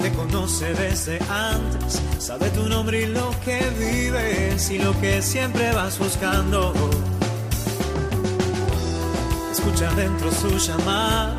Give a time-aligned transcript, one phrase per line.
[0.00, 5.72] Te conoce desde antes, sabe tu nombre y lo que vives y lo que siempre
[5.72, 6.72] vas buscando.
[9.52, 11.34] Escucha dentro su llamado,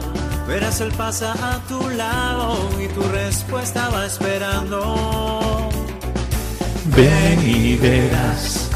[0.47, 5.69] verás él pasa a tu lado y tu respuesta va esperando.
[6.95, 8.69] Ven y verás.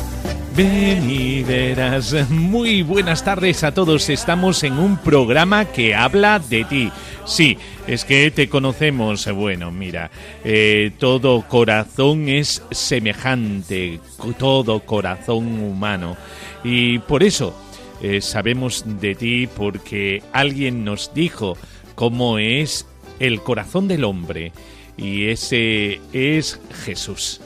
[0.55, 2.15] Ven y verás.
[2.29, 4.09] Muy buenas tardes a todos.
[4.09, 6.91] Estamos en un programa que habla de ti.
[7.25, 9.25] Sí, es que te conocemos.
[9.33, 10.11] Bueno, mira,
[10.43, 13.99] eh, todo corazón es semejante,
[14.37, 16.15] todo corazón humano.
[16.63, 17.55] Y por eso
[18.01, 21.57] eh, sabemos de ti porque alguien nos dijo
[21.95, 22.85] cómo es
[23.19, 24.51] el corazón del hombre.
[24.95, 27.41] Y ese es Jesús.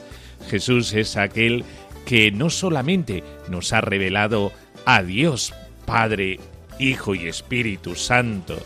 [0.50, 1.64] Jesús es aquel
[2.04, 4.52] que no solamente nos ha revelado
[4.84, 5.54] a Dios,
[5.86, 6.38] Padre,
[6.78, 8.58] Hijo y Espíritu Santo,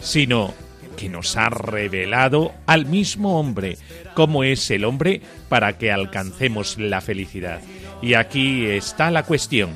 [0.00, 0.54] sino
[0.96, 3.78] que nos ha revelado al mismo hombre,
[4.14, 7.60] cómo es el hombre para que alcancemos la felicidad.
[8.02, 9.70] Y aquí está la cuestión.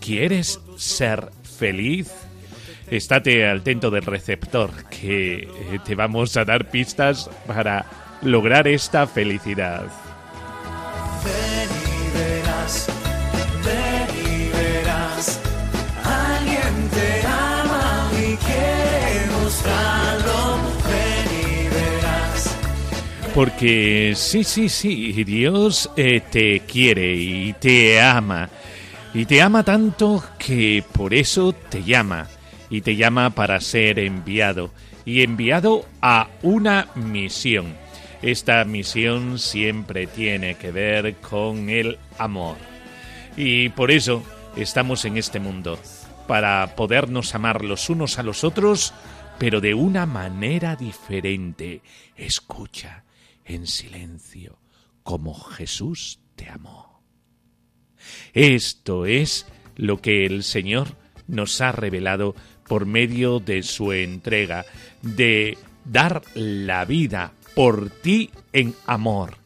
[0.00, 2.10] ¿Quieres ser feliz?
[2.90, 5.48] Estate atento del receptor, que eh,
[5.84, 7.86] te vamos a dar pistas para
[8.22, 9.86] lograr esta felicidad.
[11.24, 13.03] Ven
[23.34, 28.48] Porque sí, sí, sí, Dios eh, te quiere y te ama.
[29.12, 32.28] Y te ama tanto que por eso te llama.
[32.70, 34.70] Y te llama para ser enviado.
[35.04, 37.74] Y enviado a una misión.
[38.22, 42.56] Esta misión siempre tiene que ver con el amor.
[43.36, 44.22] Y por eso
[44.54, 45.76] estamos en este mundo.
[46.28, 48.94] Para podernos amar los unos a los otros,
[49.38, 51.82] pero de una manera diferente.
[52.16, 53.03] Escucha
[53.44, 54.58] en silencio
[55.02, 57.02] como Jesús te amó.
[58.32, 59.46] Esto es
[59.76, 60.96] lo que el Señor
[61.26, 62.34] nos ha revelado
[62.66, 64.64] por medio de su entrega,
[65.02, 69.36] de dar la vida por ti en amor.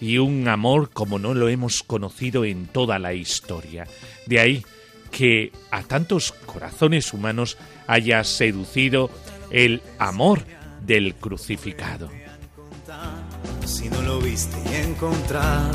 [0.00, 3.86] Y un amor como no lo hemos conocido en toda la historia.
[4.26, 4.64] De ahí
[5.10, 9.10] que a tantos corazones humanos haya seducido
[9.50, 10.44] el amor
[10.84, 12.10] del crucificado.
[13.64, 15.70] Si no lo viste y encontrar.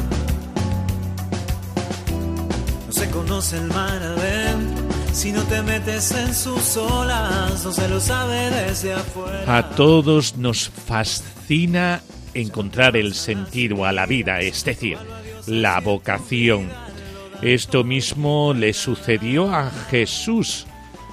[2.86, 4.86] No se conoce el mar adentro.
[5.14, 9.58] Si no te metes en sus olas, no se lo sabe desde afuera.
[9.58, 12.02] A todos nos fascina
[12.36, 14.98] encontrar el sentido a la vida, es decir,
[15.48, 16.70] la vocación.
[17.42, 20.68] Esto mismo le sucedió a Jesús.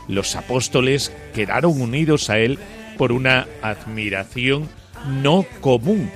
[0.07, 2.59] Los apóstoles quedaron unidos a él
[2.99, 4.69] por una admiración
[5.23, 6.11] no común.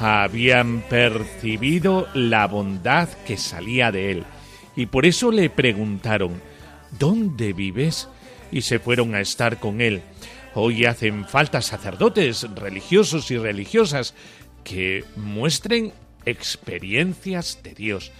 [0.00, 4.24] Habían percibido la bondad que salía de él
[4.74, 6.40] y por eso le preguntaron,
[6.98, 8.08] ¿Dónde vives?
[8.50, 10.02] Y se fueron a estar con él.
[10.54, 14.14] Hoy hacen falta sacerdotes, religiosos y religiosas,
[14.64, 15.92] que muestren
[16.26, 18.10] experiencias de Dios,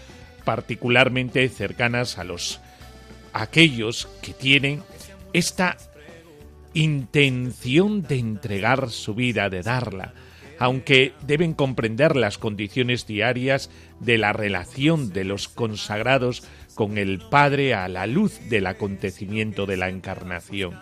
[0.44, 2.60] particularmente cercanas a los
[3.32, 4.82] aquellos que tienen
[5.32, 5.76] esta
[6.72, 10.14] intención de entregar su vida, de darla,
[10.60, 16.44] aunque deben comprender las condiciones diarias de la relación de los consagrados
[16.75, 20.78] con el Padre a la luz del acontecimiento de la encarnación,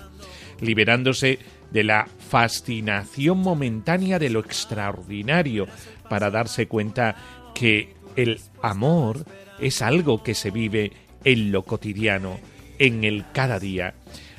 [0.61, 1.39] liberándose
[1.71, 5.69] de la fascinación momentánea de lo extraordinario
[6.11, 7.15] para darse cuenta
[7.55, 9.27] que el amor
[9.61, 10.91] es algo que se vive
[11.23, 12.41] en lo cotidiano,
[12.81, 13.95] en el cada día.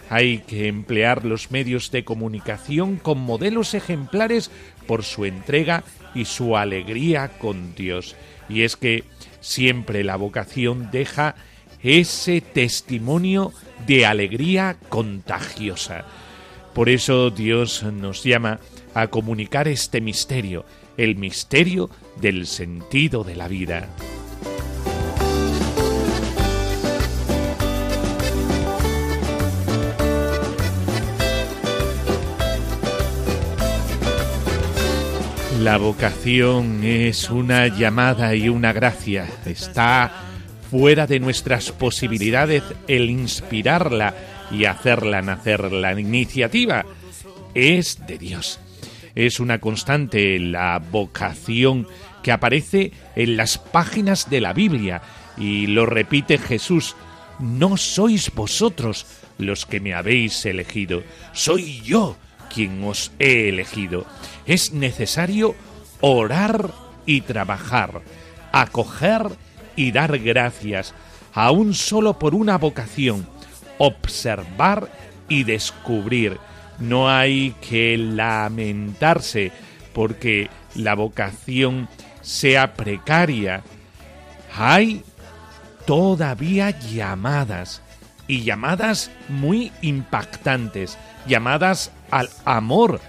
[0.09, 4.49] Hay que emplear los medios de comunicación con modelos ejemplares
[4.89, 5.83] por su entrega
[6.15, 8.15] y su alegría con Dios.
[8.49, 9.03] Y es que
[9.39, 11.35] siempre la vocación deja
[11.83, 13.53] ese testimonio
[13.85, 16.05] de alegría contagiosa.
[16.73, 18.61] Por eso Dios nos llama
[18.95, 20.65] a comunicar este misterio,
[20.97, 23.87] el misterio del sentido de la vida.
[35.59, 39.27] La vocación es una llamada y una gracia.
[39.45, 40.09] Está
[40.71, 44.15] fuera de nuestras posibilidades el inspirarla
[44.51, 45.73] y hacerla nacer.
[45.73, 46.85] La iniciativa
[47.53, 48.61] es de Dios.
[49.15, 51.87] Es una constante la vocación
[52.23, 55.01] que aparece en las páginas de la Biblia
[55.37, 56.95] y lo repite Jesús.
[57.37, 59.05] No sois vosotros
[59.37, 61.03] los que me habéis elegido,
[61.33, 62.15] soy yo
[62.49, 64.05] quien os he elegido.
[64.45, 65.55] Es necesario
[66.01, 66.71] orar
[67.05, 68.01] y trabajar,
[68.51, 69.27] acoger
[69.75, 70.93] y dar gracias,
[71.33, 73.27] aún solo por una vocación,
[73.77, 74.89] observar
[75.27, 76.37] y descubrir.
[76.79, 79.51] No hay que lamentarse
[79.93, 81.87] porque la vocación
[82.21, 83.63] sea precaria.
[84.55, 85.03] Hay
[85.85, 87.81] todavía llamadas
[88.27, 90.97] y llamadas muy impactantes,
[91.27, 93.01] llamadas al amor,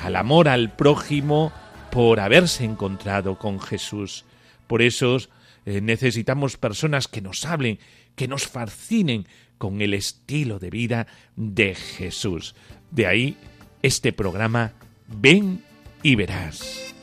[0.00, 1.52] al amor al prójimo
[1.90, 4.24] por haberse encontrado con Jesús.
[4.66, 5.18] Por eso
[5.66, 7.78] eh, necesitamos personas que nos hablen,
[8.16, 9.26] que nos fascinen
[9.58, 11.06] con el estilo de vida
[11.36, 12.54] de Jesús.
[12.90, 13.36] De ahí
[13.82, 14.72] este programa
[15.06, 15.62] Ven
[16.02, 16.94] y verás.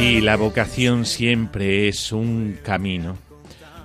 [0.00, 3.18] Y la vocación siempre es un camino,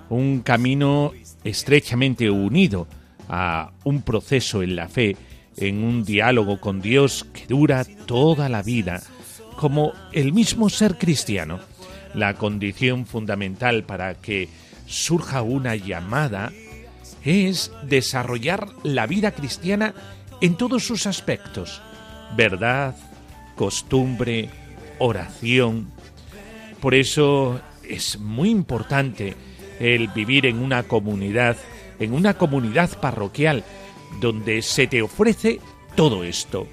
[0.09, 1.11] un camino
[1.43, 2.87] estrechamente unido
[3.27, 5.17] a un proceso en la fe,
[5.57, 9.03] en un diálogo con Dios que dura toda la vida,
[9.57, 11.59] como el mismo ser cristiano.
[12.13, 14.47] La condición fundamental para que
[14.85, 16.53] surja una llamada
[17.25, 19.93] es desarrollar la vida cristiana
[20.39, 21.81] en todos sus aspectos,
[22.37, 22.95] verdad,
[23.57, 24.49] costumbre,
[24.97, 25.94] oración,
[26.85, 29.33] por eso es muy importante
[29.79, 31.57] el vivir en una comunidad,
[31.97, 33.63] en una comunidad parroquial,
[34.21, 35.59] donde se te ofrece
[35.95, 36.67] todo esto.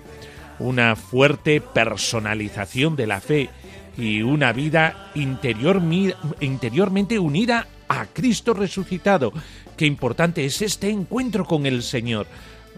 [0.59, 3.49] Una fuerte personalización de la fe
[3.97, 5.81] y una vida interior,
[6.41, 9.32] interiormente unida a Cristo resucitado.
[9.79, 12.26] Qué importante es este encuentro con el Señor.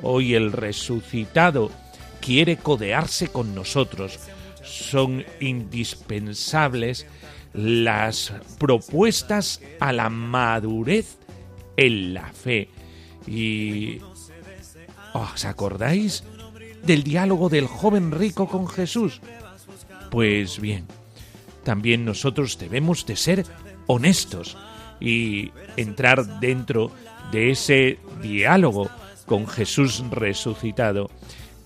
[0.03, 1.73] Hoy el resucitado
[2.21, 4.21] quiere codearse con nosotros.
[4.65, 7.07] Son indispensables
[7.53, 11.17] las propuestas a la madurez
[11.77, 12.69] en la fe.
[13.27, 14.01] Y
[15.13, 16.25] ¿os acordáis
[16.83, 19.21] del diálogo del joven rico con Jesús?
[20.11, 20.87] Pues bien,
[21.63, 23.45] también nosotros debemos de ser
[23.87, 24.57] honestos
[25.01, 26.91] y entrar dentro
[27.33, 28.91] de ese diálogo
[29.27, 31.11] con Jesús resucitado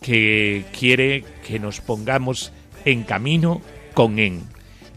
[0.00, 2.52] que quiere que nos pongamos
[2.84, 3.62] en camino
[3.94, 4.40] con Él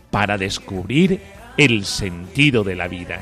[0.10, 1.22] para descubrir
[1.58, 3.22] el sentido de la vida.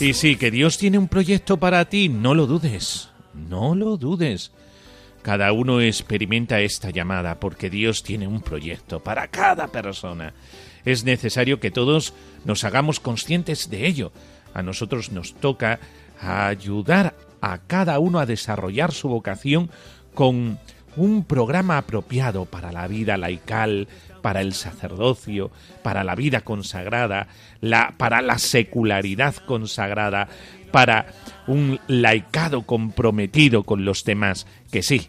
[0.00, 4.50] Y sí, que Dios tiene un proyecto para ti, no lo dudes, no lo dudes.
[5.20, 10.32] Cada uno experimenta esta llamada porque Dios tiene un proyecto para cada persona.
[10.86, 12.14] Es necesario que todos
[12.46, 14.12] nos hagamos conscientes de ello.
[14.54, 15.78] A nosotros nos toca
[16.20, 19.70] ayudar a cada uno a desarrollar su vocación
[20.14, 20.58] con
[20.96, 23.88] un programa apropiado para la vida laical,
[24.22, 25.50] para el sacerdocio,
[25.82, 27.28] para la vida consagrada,
[27.60, 30.28] la, para la secularidad consagrada,
[30.72, 31.06] para
[31.46, 35.08] un laicado comprometido con los demás, que sí,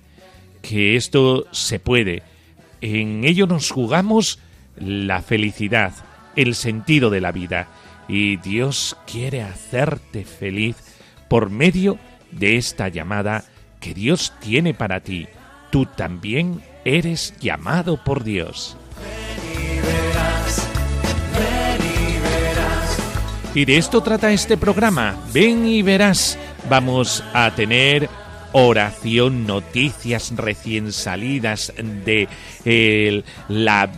[0.61, 2.23] que esto se puede.
[2.79, 4.39] En ello nos jugamos
[4.77, 5.93] la felicidad,
[6.35, 7.67] el sentido de la vida,
[8.07, 10.90] y Dios quiere hacerte feliz
[11.31, 11.97] por medio
[12.31, 13.45] de esta llamada
[13.79, 15.29] que Dios tiene para ti.
[15.69, 18.75] Tú también eres llamado por Dios.
[23.55, 25.15] Y de esto trata este programa.
[25.33, 26.37] Ven y verás.
[26.69, 28.09] Vamos a tener
[28.51, 32.27] oración, noticias recién salidas de
[33.47, 33.89] la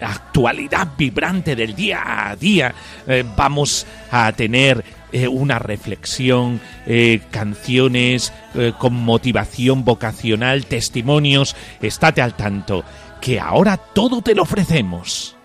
[0.00, 2.74] actualidad vibrante del día a día.
[3.06, 11.56] Eh, vamos a tener eh, una reflexión, eh, canciones eh, con motivación vocacional, testimonios.
[11.80, 12.84] Estate al tanto,
[13.20, 15.37] que ahora todo te lo ofrecemos.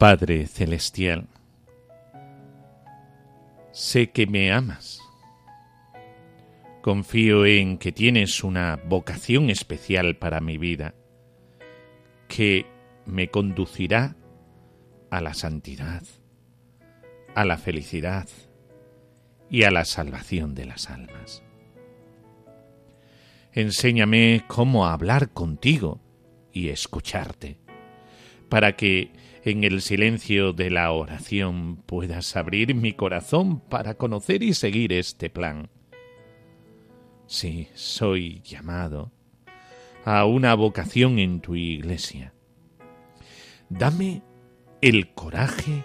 [0.00, 1.28] Padre Celestial,
[3.70, 4.98] sé que me amas.
[6.80, 10.94] Confío en que tienes una vocación especial para mi vida,
[12.28, 12.64] que
[13.04, 14.16] me conducirá
[15.10, 16.02] a la santidad,
[17.34, 18.26] a la felicidad
[19.50, 21.42] y a la salvación de las almas.
[23.52, 26.00] Enséñame cómo hablar contigo
[26.54, 27.58] y escucharte,
[28.48, 34.54] para que en el silencio de la oración puedas abrir mi corazón para conocer y
[34.54, 35.70] seguir este plan.
[37.26, 39.12] Sí, soy llamado
[40.04, 42.34] a una vocación en tu iglesia.
[43.68, 44.22] Dame
[44.80, 45.84] el coraje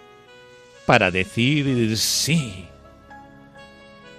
[0.86, 2.66] para decir sí.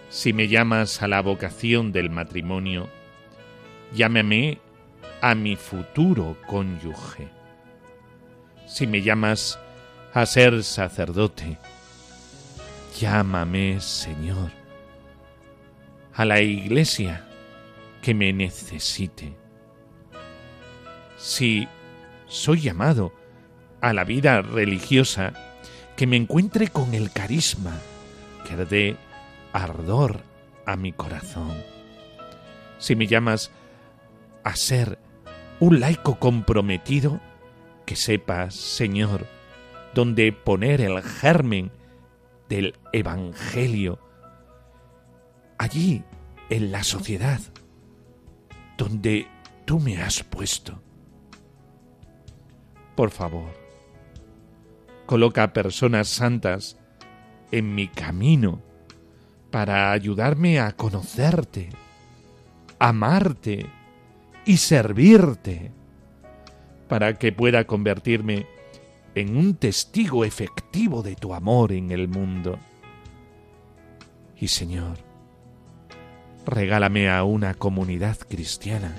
[0.09, 2.89] Si me llamas a la vocación del matrimonio,
[3.93, 4.59] llámame
[5.21, 7.36] a mi futuro cónyuge.
[8.67, 9.57] Si me llamas
[10.13, 11.57] a ser sacerdote,
[12.99, 14.51] llámame Señor.
[16.13, 17.25] A la iglesia
[18.01, 19.33] que me necesite.
[21.17, 21.67] Si
[22.27, 23.13] soy llamado
[23.79, 25.33] a la vida religiosa,
[25.95, 27.79] que me encuentre con el carisma
[28.47, 28.97] que dé
[29.53, 30.21] ardor
[30.65, 31.63] a mi corazón.
[32.79, 33.49] Si me llamas
[34.43, 34.99] a ser
[35.59, 37.19] un laico comprometido,
[37.87, 39.25] que sepas, Señor,
[39.95, 41.71] dónde poner el germen
[42.49, 43.97] del Evangelio,
[45.57, 46.03] allí
[46.49, 47.39] en la sociedad,
[48.77, 49.27] donde
[49.63, 50.81] tú me has puesto.
[52.93, 53.53] Por favor,
[55.05, 56.77] coloca personas santas
[57.51, 58.61] en mi camino
[59.49, 61.69] para ayudarme a conocerte,
[62.79, 63.65] amarte
[64.45, 65.71] y servirte,
[66.87, 68.45] para que pueda convertirme
[69.15, 72.59] en un testigo efectivo de tu amor en el mundo.
[74.39, 74.97] Y Señor,
[76.45, 78.95] regálame a una comunidad cristiana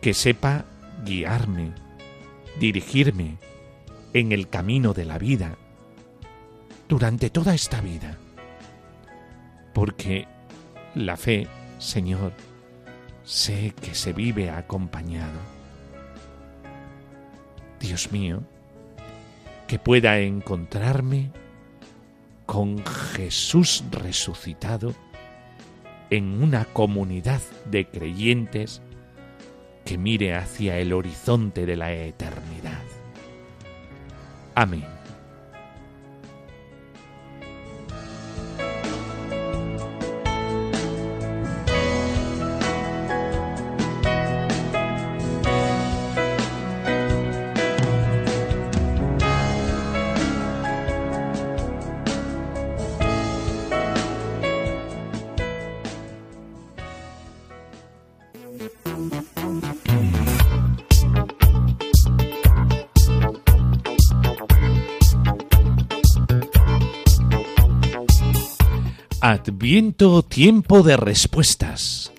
[0.00, 0.64] que sepa
[1.04, 1.72] guiarme,
[2.58, 3.36] dirigirme
[4.12, 5.56] en el camino de la vida
[6.88, 8.18] durante toda esta vida.
[9.72, 10.26] Porque
[10.94, 11.46] la fe,
[11.78, 12.32] Señor,
[13.24, 15.55] sé que se vive acompañado.
[17.80, 18.42] Dios mío,
[19.66, 21.30] que pueda encontrarme
[22.46, 24.94] con Jesús resucitado
[26.10, 27.40] en una comunidad
[27.70, 28.80] de creyentes
[29.84, 32.82] que mire hacia el horizonte de la eternidad.
[34.54, 34.95] Amén.
[69.76, 72.10] Tiempo de respuestas.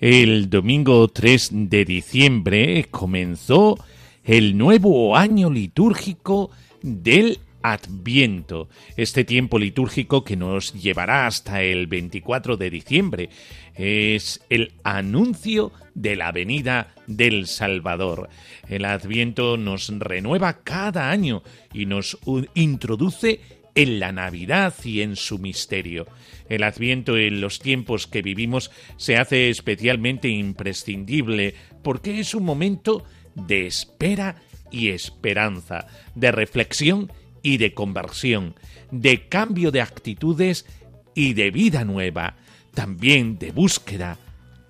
[0.00, 3.76] El domingo 3 de diciembre comenzó
[4.24, 12.56] el nuevo año litúrgico del Adviento, este tiempo litúrgico que nos llevará hasta el 24
[12.56, 13.28] de diciembre.
[13.74, 18.28] Es el anuncio de la venida del Salvador.
[18.68, 22.18] El Adviento nos renueva cada año y nos
[22.54, 23.40] introduce
[23.74, 26.06] en la Navidad y en su misterio.
[26.48, 33.04] El Adviento en los tiempos que vivimos se hace especialmente imprescindible porque es un momento
[33.34, 34.36] de espera
[34.70, 37.10] y esperanza, de reflexión
[37.42, 38.54] y de conversión,
[38.90, 40.66] de cambio de actitudes
[41.14, 42.36] y de vida nueva,
[42.74, 44.18] también de búsqueda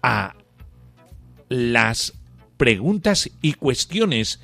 [0.02, 0.34] a
[1.48, 2.14] las
[2.56, 4.40] preguntas y cuestiones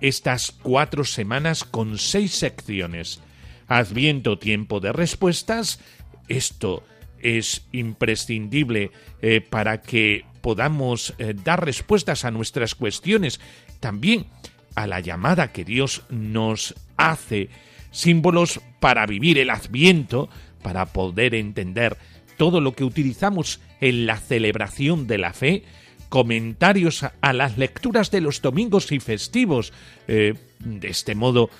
[0.00, 3.20] estas cuatro semanas con seis secciones.
[3.68, 5.80] Adviento, tiempo de respuestas,
[6.28, 6.82] esto
[7.24, 13.40] es imprescindible eh, para que podamos eh, dar respuestas a nuestras cuestiones,
[13.80, 14.26] también
[14.76, 17.48] a la llamada que Dios nos hace,
[17.90, 20.28] símbolos para vivir el adviento,
[20.62, 21.96] para poder entender
[22.36, 25.64] todo lo que utilizamos en la celebración de la fe,
[26.10, 29.72] comentarios a, las lecturas de los domingos y festivos.
[30.08, 31.50] Eh, de este modo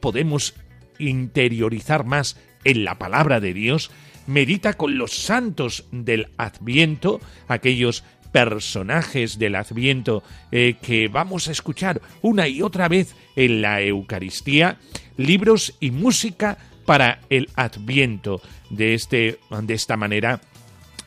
[0.00, 0.54] podemos
[0.98, 3.90] interiorizar más en la palabra de Dios,
[4.26, 12.00] medita con los santos del Adviento, aquellos personajes del Adviento eh, que vamos a escuchar
[12.20, 14.78] una y otra vez en la Eucaristía,
[15.16, 18.40] libros y música para el Adviento.
[18.70, 20.40] De, este, de esta manera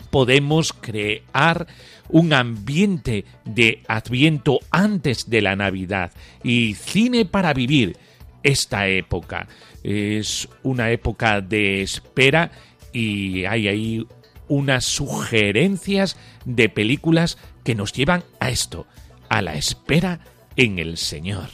[0.10, 1.68] podemos crear
[2.10, 6.12] un ambiente de Adviento antes de la Navidad
[6.44, 7.98] y cine para vivir
[8.44, 9.48] esta época.
[9.84, 12.52] Es una época de espera
[12.98, 14.08] y hay ahí
[14.48, 18.88] unas sugerencias de películas que nos llevan a esto,
[19.30, 20.20] a la espera
[20.56, 21.50] en el Señor.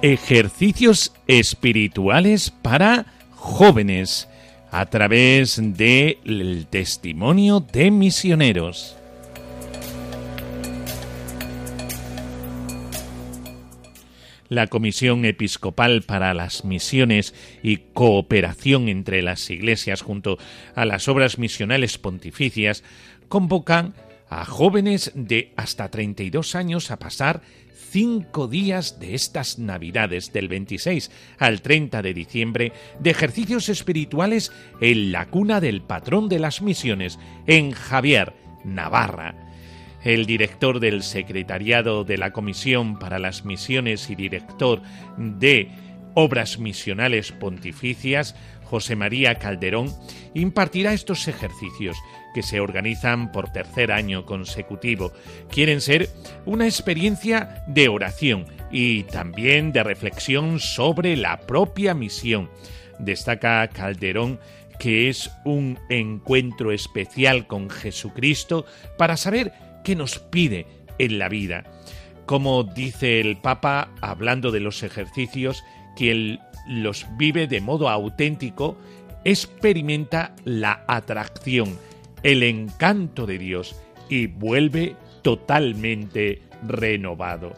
[0.00, 4.28] Ejercicios espirituales para jóvenes
[4.70, 8.96] a través del testimonio de misioneros.
[14.48, 20.38] La Comisión Episcopal para las Misiones y Cooperación entre las Iglesias junto
[20.74, 22.82] a las obras misionales pontificias
[23.28, 23.94] convocan
[24.30, 27.42] a jóvenes de hasta 32 años a pasar
[27.90, 35.12] cinco días de estas Navidades, del 26 al 30 de diciembre, de ejercicios espirituales en
[35.12, 39.34] la cuna del patrón de las misiones, en Javier, Navarra.
[40.04, 44.80] El director del Secretariado de la Comisión para las Misiones y director
[45.16, 45.70] de
[46.14, 48.34] Obras Misionales Pontificias,
[48.68, 49.92] José María Calderón,
[50.34, 51.96] impartirá estos ejercicios
[52.34, 55.12] que se organizan por tercer año consecutivo.
[55.50, 56.10] Quieren ser
[56.44, 62.50] una experiencia de oración y también de reflexión sobre la propia misión.
[62.98, 64.38] Destaca Calderón
[64.78, 68.64] que es un encuentro especial con Jesucristo
[68.96, 69.52] para saber
[69.82, 70.66] qué nos pide
[70.98, 71.64] en la vida.
[72.26, 75.64] Como dice el Papa hablando de los ejercicios,
[75.96, 78.76] quien los vive de modo auténtico
[79.24, 81.76] experimenta la atracción,
[82.22, 83.76] el encanto de Dios
[84.08, 87.52] y vuelve totalmente renovado.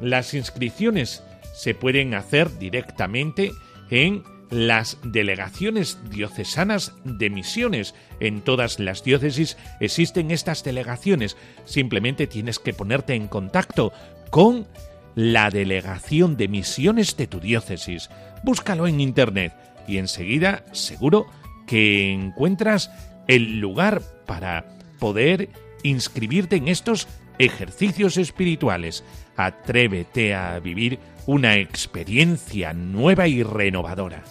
[0.00, 1.22] Las inscripciones
[1.54, 3.50] se pueden hacer directamente
[3.90, 7.94] en las delegaciones diocesanas de misiones.
[8.20, 11.36] En todas las diócesis existen estas delegaciones.
[11.64, 13.92] Simplemente tienes que ponerte en contacto
[14.30, 14.66] con
[15.16, 18.10] la delegación de misiones de tu diócesis.
[18.44, 19.52] Búscalo en Internet
[19.88, 21.26] y enseguida seguro
[21.66, 22.90] que encuentras
[23.26, 24.66] el lugar para
[25.00, 25.48] poder
[25.82, 29.02] inscribirte en estos ejercicios espirituales.
[29.36, 34.22] Atrévete a vivir una experiencia nueva y renovadora.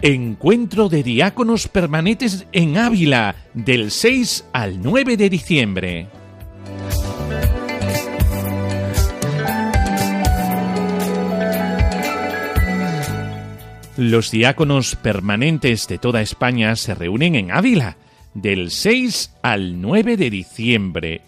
[0.00, 6.06] Encuentro de diáconos permanentes en Ávila del 6 al 9 de diciembre.
[13.96, 17.96] Los diáconos permanentes de toda España se reúnen en Ávila
[18.34, 21.22] del 6 al 9 de diciembre,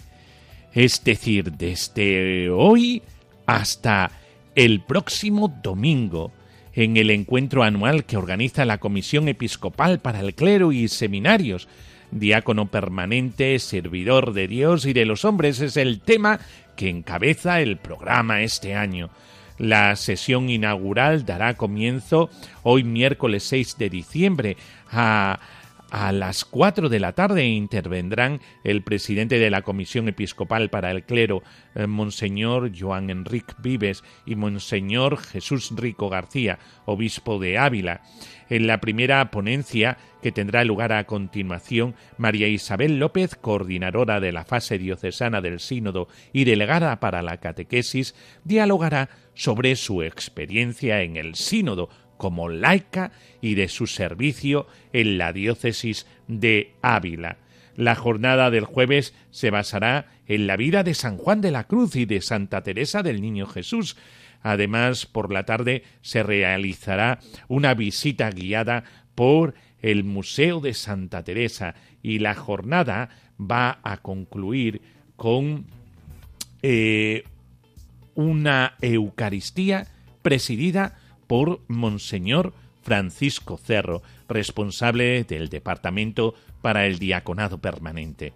[0.72, 3.02] es decir, desde hoy
[3.46, 4.12] hasta
[4.54, 6.30] el próximo domingo
[6.74, 11.68] en el encuentro anual que organiza la Comisión Episcopal para el Clero y Seminarios.
[12.10, 16.40] Diácono permanente, servidor de Dios y de los hombres es el tema
[16.76, 19.10] que encabeza el programa este año.
[19.58, 22.30] La sesión inaugural dará comienzo
[22.62, 24.56] hoy miércoles 6 de diciembre
[24.90, 25.38] a
[25.90, 31.04] a las 4 de la tarde intervendrán el presidente de la Comisión Episcopal para el
[31.04, 31.42] Clero,
[31.74, 38.02] eh, Monseñor Joan Enrique Vives, y Monseñor Jesús Rico García, obispo de Ávila.
[38.48, 44.44] En la primera ponencia, que tendrá lugar a continuación, María Isabel López, coordinadora de la
[44.44, 51.34] fase diocesana del Sínodo y delegada para la catequesis, dialogará sobre su experiencia en el
[51.34, 51.88] Sínodo
[52.20, 57.38] como laica y de su servicio en la diócesis de Ávila.
[57.76, 61.96] La jornada del jueves se basará en la vida de San Juan de la Cruz
[61.96, 63.96] y de Santa Teresa del Niño Jesús.
[64.42, 71.74] Además, por la tarde se realizará una visita guiada por el Museo de Santa Teresa
[72.02, 73.08] y la jornada
[73.40, 74.82] va a concluir
[75.16, 75.64] con
[76.60, 77.24] eh,
[78.14, 79.86] una Eucaristía
[80.20, 80.99] presidida
[81.30, 88.32] por Monseñor Francisco Cerro, responsable del Departamento para el Diaconado Permanente.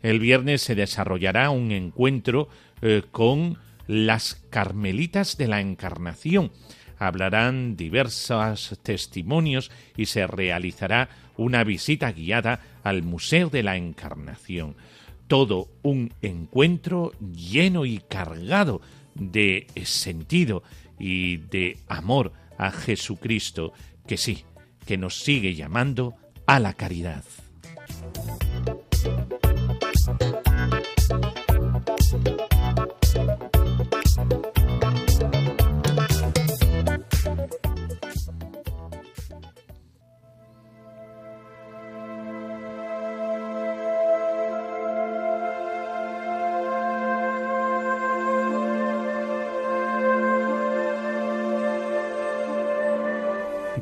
[0.00, 2.48] El viernes se desarrollará un encuentro
[2.82, 6.52] eh, con las Carmelitas de la Encarnación.
[7.00, 14.76] Hablarán diversos testimonios y se realizará una visita guiada al Museo de la Encarnación.
[15.26, 18.82] Todo un encuentro lleno y cargado
[19.16, 20.62] de sentido
[20.98, 23.72] y de amor a Jesucristo,
[24.06, 24.44] que sí,
[24.86, 26.14] que nos sigue llamando
[26.46, 27.24] a la caridad.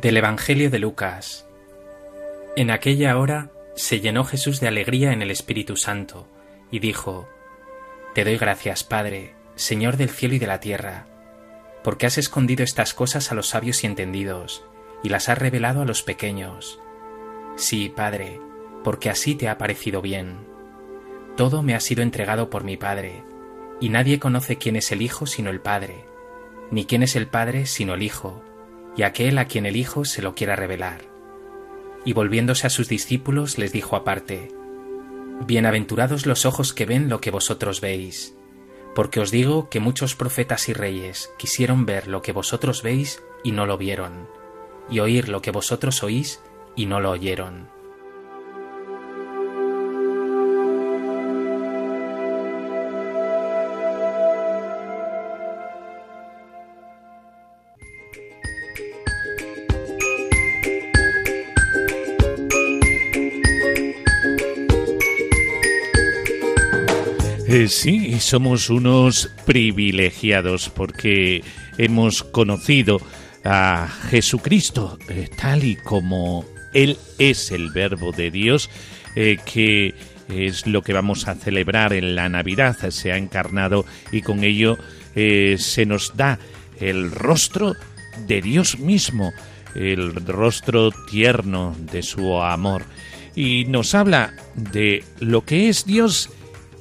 [0.05, 1.47] Del Evangelio de Lucas.
[2.57, 6.29] En aquella hora se llenó Jesús de alegría en el Espíritu Santo,
[6.71, 7.27] y dijo,
[8.15, 11.07] Te doy gracias, Padre, Señor del cielo y de la tierra,
[11.83, 14.63] porque has escondido estas cosas a los sabios y entendidos,
[15.03, 16.79] y las has revelado a los pequeños.
[17.57, 18.43] Sí, Padre,
[18.83, 20.37] porque así te ha parecido bien.
[21.35, 23.25] Todo me ha sido entregado por mi Padre,
[23.81, 26.05] y nadie conoce quién es el Hijo sino el Padre,
[26.71, 28.45] ni quién es el Padre sino el Hijo,
[28.97, 31.03] y aquel a quien el Hijo se lo quiera revelar.
[32.05, 34.51] Y volviéndose a sus discípulos les dijo aparte,
[35.47, 38.37] Bienaventurados los ojos que ven lo que vosotros veis,
[38.95, 43.53] porque os digo que muchos profetas y reyes quisieron ver lo que vosotros veis y
[43.53, 44.29] no lo vieron,
[44.89, 46.41] y oír lo que vosotros oís
[46.77, 47.74] y no lo oyeron.
[67.65, 71.43] Eh, sí, somos unos privilegiados porque
[71.79, 73.01] hemos conocido
[73.43, 78.69] a Jesucristo eh, tal y como Él es el verbo de Dios,
[79.17, 79.95] eh, que
[80.29, 84.77] es lo que vamos a celebrar en la Navidad, se ha encarnado y con ello
[85.15, 86.39] se nos da
[86.81, 87.77] el rostro
[88.27, 89.33] de Dios mismo,
[89.75, 92.85] el rostro tierno de su amor.
[93.35, 96.31] Y nos habla de lo que es Dios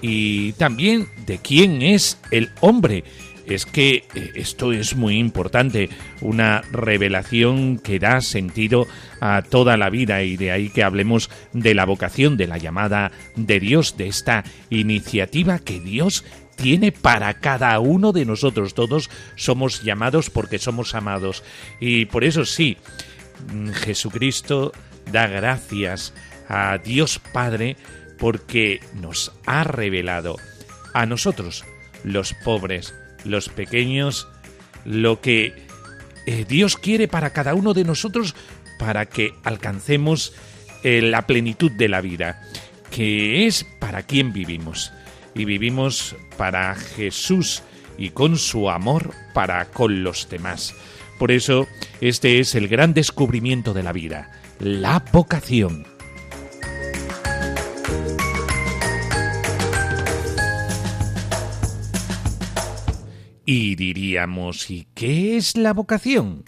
[0.03, 3.05] y también de quién es el hombre.
[3.47, 5.89] Es que eh, esto es muy importante,
[6.19, 8.85] una revelación que da sentido
[9.21, 13.11] a toda la vida y de ahí que hablemos de la vocación, de la llamada
[13.37, 16.25] de Dios, de esta iniciativa que Dios
[16.57, 18.73] tiene para cada uno de nosotros.
[18.73, 21.43] Todos somos llamados porque somos amados.
[21.79, 22.77] Y por eso sí,
[23.53, 24.73] mm, Jesucristo
[25.13, 26.13] da gracias
[26.49, 27.77] a Dios Padre
[28.23, 30.37] porque nos ha revelado
[30.93, 31.65] a nosotros,
[32.05, 34.29] los pobres, los pequeños,
[34.85, 35.53] lo que
[36.25, 38.33] eh, Dios quiere para cada uno de nosotros
[38.79, 40.33] para que alcancemos
[40.85, 42.41] eh, la plenitud de la vida,
[42.91, 44.93] que es para quien vivimos.
[45.35, 47.61] Y vivimos para Jesús
[47.97, 50.73] y con su amor para con los demás.
[51.19, 51.67] Por eso,
[51.99, 55.92] este es el gran descubrimiento de la vida, la vocación.
[63.45, 66.43] Y diríamos, ¿y qué es la vocación?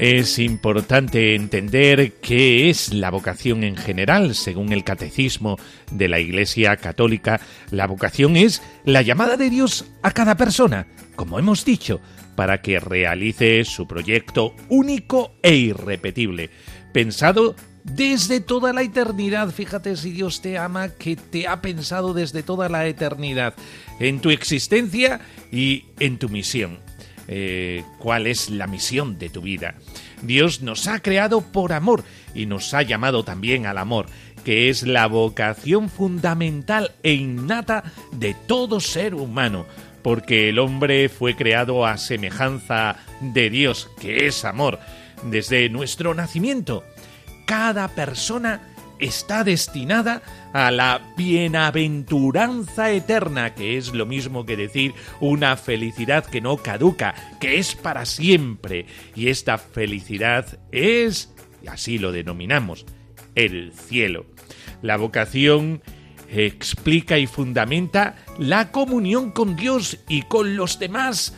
[0.00, 4.34] Es importante entender qué es la vocación en general.
[4.34, 5.56] Según el catecismo
[5.92, 7.40] de la Iglesia Católica,
[7.70, 12.00] la vocación es la llamada de Dios a cada persona, como hemos dicho,
[12.34, 16.50] para que realice su proyecto único e irrepetible
[16.94, 19.50] pensado desde toda la eternidad.
[19.50, 23.54] Fíjate si Dios te ama, que te ha pensado desde toda la eternidad,
[23.98, 25.20] en tu existencia
[25.52, 26.78] y en tu misión.
[27.26, 29.74] Eh, ¿Cuál es la misión de tu vida?
[30.22, 34.06] Dios nos ha creado por amor y nos ha llamado también al amor,
[34.44, 39.66] que es la vocación fundamental e innata de todo ser humano.
[40.02, 44.78] porque el hombre fue creado a semejanza de Dios, que es amor,
[45.24, 46.84] desde nuestro nacimiento.
[47.46, 55.56] Cada persona está destinada a la bienaventuranza eterna, que es lo mismo que decir una
[55.56, 58.86] felicidad que no caduca, que es para siempre.
[59.14, 62.86] Y esta felicidad es, y así lo denominamos,
[63.34, 64.26] el cielo.
[64.82, 65.82] La vocación
[66.30, 71.34] explica y fundamenta la comunión con Dios y con los demás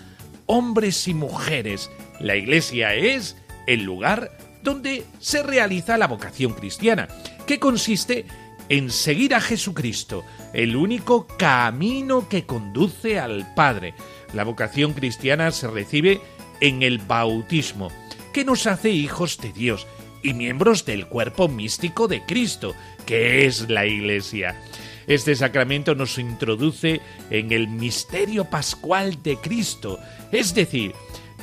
[0.47, 1.91] hombres y mujeres.
[2.21, 7.09] La iglesia es el lugar donde se realiza la vocación cristiana
[7.47, 8.27] que consiste
[8.69, 13.95] en seguir a Jesucristo, el único camino que conduce al Padre.
[14.33, 16.21] La vocación cristiana se recibe
[16.61, 17.93] en el bautismo,
[18.33, 19.87] que nos hace hijos de Dios
[20.23, 22.75] y miembros del cuerpo místico de Cristo,
[23.05, 24.61] que es la Iglesia.
[25.07, 27.01] Este sacramento nos introduce
[27.31, 30.01] en el misterio pascual de Cristo,
[30.33, 30.93] es decir,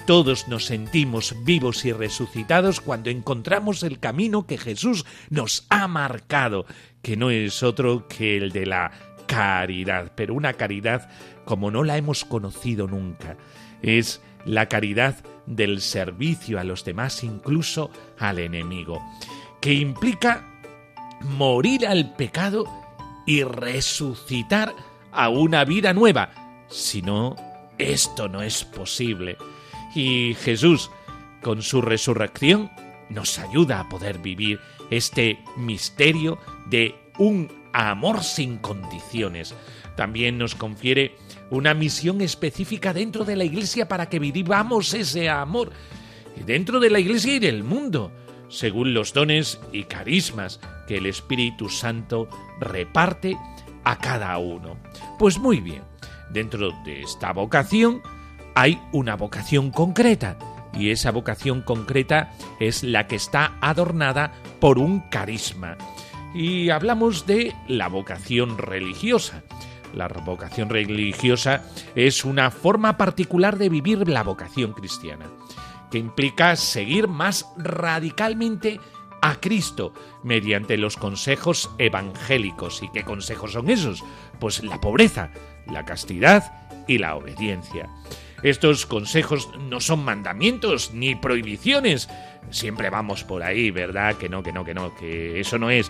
[0.06, 6.66] todos nos sentimos vivos y resucitados cuando encontramos el camino que Jesús nos ha marcado,
[7.02, 8.92] que no es otro que el de la
[9.28, 11.10] caridad, pero una caridad
[11.46, 13.38] como no la hemos conocido nunca.
[13.82, 17.89] Es la caridad del servicio a los demás, incluso
[18.20, 19.02] al enemigo,
[19.62, 20.46] que implica
[21.22, 22.66] morir al pecado
[23.26, 24.74] y resucitar
[25.12, 26.66] a una vida nueva.
[26.68, 27.36] Si no,
[27.78, 29.38] esto no es posible.
[29.95, 30.89] Y Jesús,
[31.41, 32.71] con su resurrección,
[33.10, 39.56] nos ayuda a poder vivir este misterio de un amor sin condiciones.
[39.95, 41.15] También nos confiere
[41.49, 45.71] una misión específica dentro de la Iglesia para que vivamos ese amor
[46.45, 48.12] dentro de la Iglesia y del mundo,
[48.49, 52.27] según los dones y carismas que el Espíritu Santo
[52.60, 53.38] reparte
[53.84, 54.77] a cada uno.
[55.19, 55.84] Pues muy bien,
[56.32, 58.01] dentro de esta vocación
[58.56, 60.38] hay una vocación concreta
[60.74, 65.78] y esa vocación concreta es la que está adornada por un carisma.
[66.34, 69.44] Y hablamos de la vocación religiosa.
[69.94, 71.63] La vocación religiosa
[71.94, 75.28] es una forma particular de vivir la vocación cristiana,
[75.92, 78.80] que implica seguir más radicalmente
[79.22, 82.82] a Cristo mediante los consejos evangélicos.
[82.82, 84.04] ¿Y qué consejos son esos?
[84.39, 85.30] Pues la pobreza,
[85.68, 87.89] la castidad y la obediencia.
[88.43, 92.10] Estos consejos no son mandamientos ni prohibiciones.
[92.49, 94.17] Siempre vamos por ahí, ¿verdad?
[94.17, 95.89] Que no, que no, que no, que eso no es.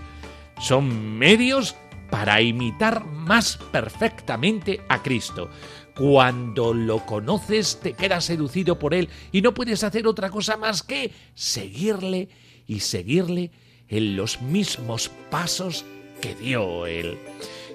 [0.59, 1.75] Son medios
[2.11, 5.49] para imitar más perfectamente a Cristo.
[5.95, 10.83] Cuando lo conoces te quedas seducido por él y no puedes hacer otra cosa más
[10.83, 12.29] que seguirle
[12.67, 13.51] y seguirle
[13.87, 15.85] en los mismos pasos
[16.21, 17.17] que dio él.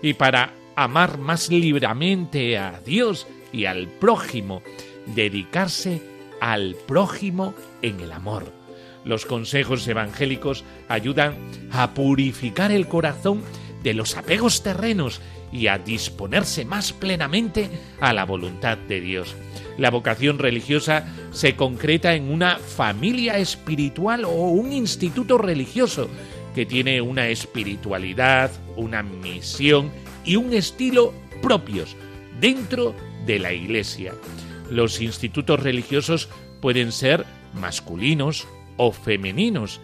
[0.03, 4.63] Y para amar más libremente a Dios y al prójimo,
[5.15, 6.03] dedicarse
[6.41, 8.53] al prójimo en el amor.
[9.05, 11.35] Los consejos evangélicos ayudan
[11.71, 13.43] a purificar el corazón
[13.83, 15.21] de los apegos terrenos
[15.53, 19.35] y a disponerse más plenamente a la voluntad de Dios.
[19.79, 26.09] La vocación religiosa se concreta en una familia espiritual o un instituto religioso
[26.55, 29.91] que tiene una espiritualidad, una misión
[30.25, 31.97] y un estilo propios
[32.41, 34.15] dentro de la Iglesia.
[34.71, 36.29] Los institutos religiosos
[36.61, 39.81] pueden ser masculinos o femeninos,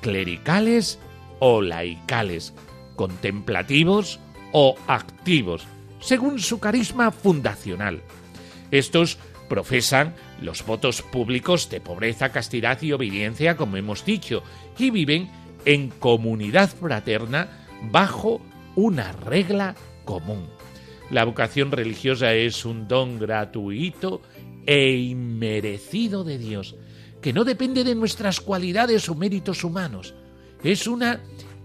[0.00, 0.98] clericales
[1.38, 2.54] o laicales,
[2.96, 4.20] contemplativos
[4.52, 5.66] o activos,
[6.00, 8.02] según su carisma fundacional.
[8.70, 14.42] Estos profesan los votos públicos de pobreza, castidad y obediencia, como hemos dicho,
[14.78, 15.30] y viven
[15.64, 17.48] en comunidad fraterna
[17.90, 18.40] bajo
[18.76, 20.46] una regla común.
[21.10, 24.20] La vocación religiosa es un don gratuito
[24.66, 26.76] e inmerecido de Dios,
[27.22, 30.14] que no depende de nuestras cualidades o méritos humanos.
[30.62, 31.20] Es una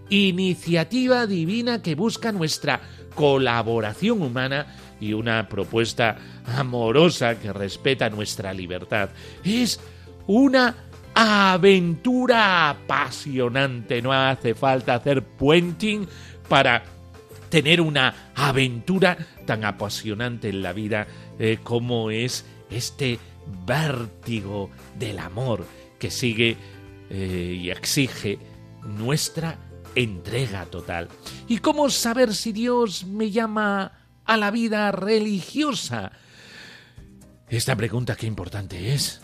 [0.08, 2.80] iniciativa divina que busca nuestra
[3.14, 6.16] colaboración humana y una propuesta
[6.56, 9.10] amorosa que respeta nuestra libertad.
[9.44, 9.78] Es
[10.26, 10.74] una
[11.14, 14.00] aventura apasionante.
[14.00, 16.06] No hace falta hacer puenting
[16.48, 16.82] para
[17.54, 21.06] tener una aventura tan apasionante en la vida
[21.38, 23.20] eh, como es este
[23.64, 25.64] vértigo del amor
[26.00, 26.56] que sigue
[27.10, 28.40] eh, y exige
[28.98, 29.56] nuestra
[29.94, 31.08] entrega total.
[31.46, 36.10] ¿Y cómo saber si Dios me llama a la vida religiosa?
[37.48, 39.22] Esta pregunta qué importante es.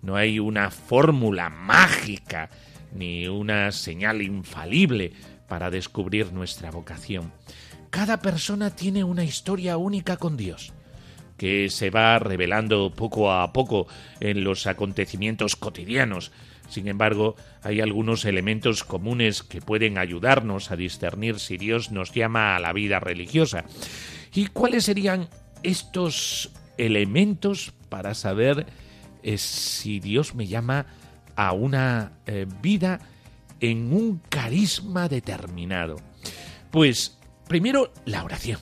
[0.00, 2.50] No hay una fórmula mágica
[2.92, 5.12] ni una señal infalible
[5.52, 7.30] para descubrir nuestra vocación.
[7.90, 10.72] Cada persona tiene una historia única con Dios,
[11.36, 13.86] que se va revelando poco a poco
[14.20, 16.32] en los acontecimientos cotidianos.
[16.70, 22.56] Sin embargo, hay algunos elementos comunes que pueden ayudarnos a discernir si Dios nos llama
[22.56, 23.66] a la vida religiosa.
[24.32, 25.28] ¿Y cuáles serían
[25.62, 28.64] estos elementos para saber
[29.22, 30.86] eh, si Dios me llama
[31.36, 33.00] a una eh, vida
[33.62, 35.96] en un carisma determinado?
[36.70, 38.58] Pues primero la oración.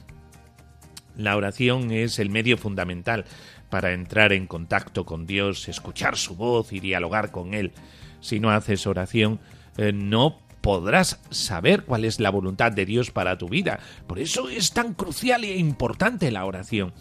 [1.16, 3.24] La oración es el medio fundamental
[3.70, 7.72] para entrar en contacto con Dios, escuchar su voz y dialogar con Él.
[8.20, 9.40] Si no haces oración,
[9.76, 13.80] eh, no podrás saber cuál es la voluntad de Dios para tu vida.
[14.06, 16.92] Por eso es tan crucial e importante la oración.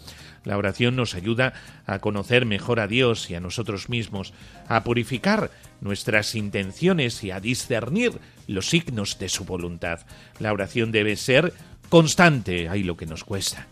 [0.44, 1.52] La oración nos ayuda
[1.86, 4.32] a conocer mejor a Dios y a nosotros mismos,
[4.68, 10.00] a purificar nuestras intenciones y a discernir los signos de su voluntad.
[10.38, 11.52] La oración debe ser
[11.90, 13.66] constante, hay lo que nos cuesta,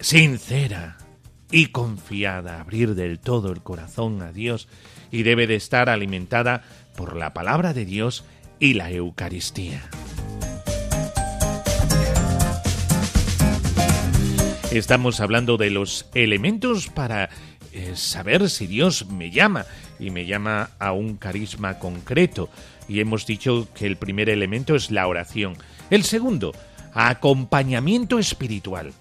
[0.00, 0.96] sincera
[1.50, 4.68] y confiada, abrir del todo el corazón a Dios
[5.10, 6.62] y debe de estar alimentada
[6.96, 8.24] por la palabra de Dios
[8.58, 9.82] y la Eucaristía.
[14.70, 17.30] Estamos hablando de los elementos para
[17.72, 19.66] eh, saber si Dios me llama
[20.00, 22.48] y me llama a un carisma concreto.
[22.88, 25.56] Y hemos dicho que el primer elemento es la oración.
[25.90, 26.52] El segundo,
[26.92, 28.92] acompañamiento espiritual.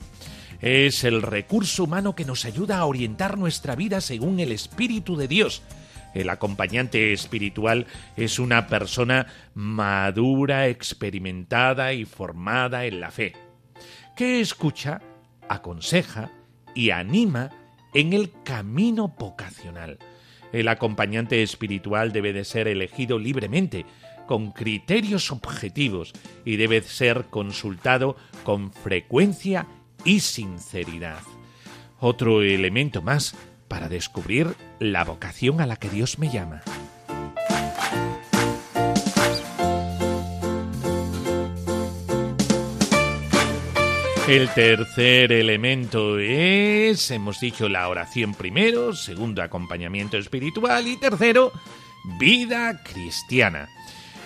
[0.62, 5.28] Es el recurso humano que nos ayuda a orientar nuestra vida según el Espíritu de
[5.28, 5.62] Dios
[6.14, 13.34] el acompañante espiritual es una persona madura, experimentada y formada en la fe,
[14.16, 15.02] que escucha,
[15.50, 16.32] aconseja
[16.76, 17.50] y anima
[17.94, 19.98] en el camino vocacional.
[20.52, 23.86] El acompañante espiritual debe de ser elegido libremente,
[24.28, 26.14] con criterios objetivos
[26.46, 29.68] y debe ser consultado con frecuencia
[30.06, 31.20] y sinceridad.
[32.00, 33.36] Otro elemento más
[33.74, 36.62] para descubrir la vocación a la que Dios me llama.
[44.28, 51.52] El tercer elemento es, hemos dicho, la oración primero, segundo, acompañamiento espiritual y tercero,
[52.20, 53.70] vida cristiana.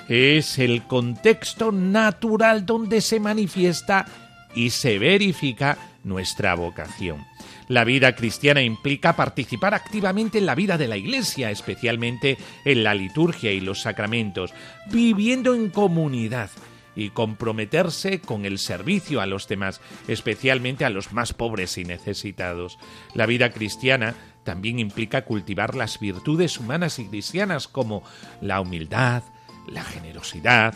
[0.09, 4.05] Es el contexto natural donde se manifiesta
[4.53, 7.25] y se verifica nuestra vocación.
[7.67, 12.93] La vida cristiana implica participar activamente en la vida de la Iglesia, especialmente en la
[12.93, 14.53] liturgia y los sacramentos,
[14.89, 16.49] viviendo en comunidad
[16.95, 22.79] y comprometerse con el servicio a los demás, especialmente a los más pobres y necesitados.
[23.13, 28.01] La vida cristiana también implica cultivar las virtudes humanas y cristianas como
[28.41, 29.23] la humildad,
[29.67, 30.73] la generosidad,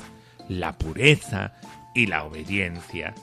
[0.48, 1.54] la pureza,
[1.94, 3.14] y la obediencia.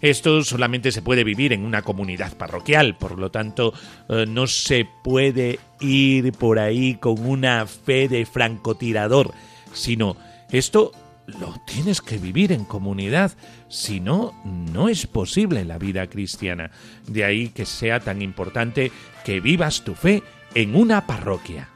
[0.00, 3.72] Esto solamente se puede vivir en una comunidad parroquial, por lo tanto
[4.08, 9.32] eh, no se puede ir por ahí con una fe de francotirador,
[9.72, 10.16] sino
[10.50, 10.92] esto
[11.26, 13.32] lo tienes que vivir en comunidad,
[13.68, 16.70] si no, no es posible la vida cristiana.
[17.06, 18.90] De ahí que sea tan importante
[19.24, 20.22] que vivas tu fe
[20.54, 21.68] en una parroquia.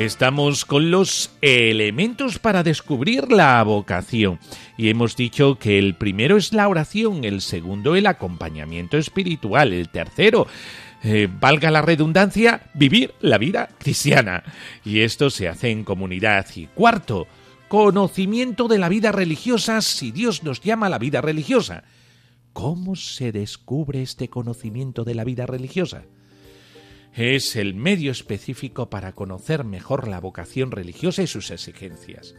[0.00, 4.38] Estamos con los elementos para descubrir la vocación
[4.78, 9.90] y hemos dicho que el primero es la oración, el segundo el acompañamiento espiritual, el
[9.90, 10.46] tercero,
[11.02, 14.42] eh, valga la redundancia, vivir la vida cristiana.
[14.86, 16.46] Y esto se hace en comunidad.
[16.56, 17.26] Y cuarto,
[17.68, 21.84] conocimiento de la vida religiosa si Dios nos llama a la vida religiosa.
[22.54, 26.04] ¿Cómo se descubre este conocimiento de la vida religiosa?
[27.14, 32.34] Es el medio específico para conocer mejor la vocación religiosa y sus exigencias.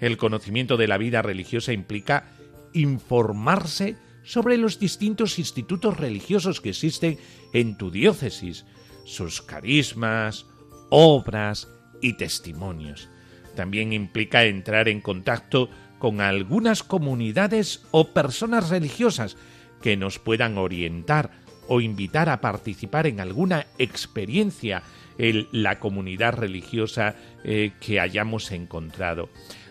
[0.00, 2.32] El conocimiento de la vida religiosa implica
[2.72, 7.18] informarse sobre los distintos institutos religiosos que existen
[7.52, 8.64] en tu diócesis,
[9.04, 10.46] sus carismas,
[10.90, 11.68] obras
[12.00, 13.08] y testimonios.
[13.54, 19.36] También implica entrar en contacto con algunas comunidades o personas religiosas
[19.82, 21.30] que nos puedan orientar
[21.72, 24.82] o invitar a participar en alguna experiencia
[25.18, 27.14] en la comunidad religiosa
[27.44, 29.28] eh, que hayamos encontrado.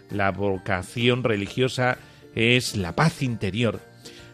[0.09, 1.97] La vocación religiosa
[2.35, 3.81] es la paz interior.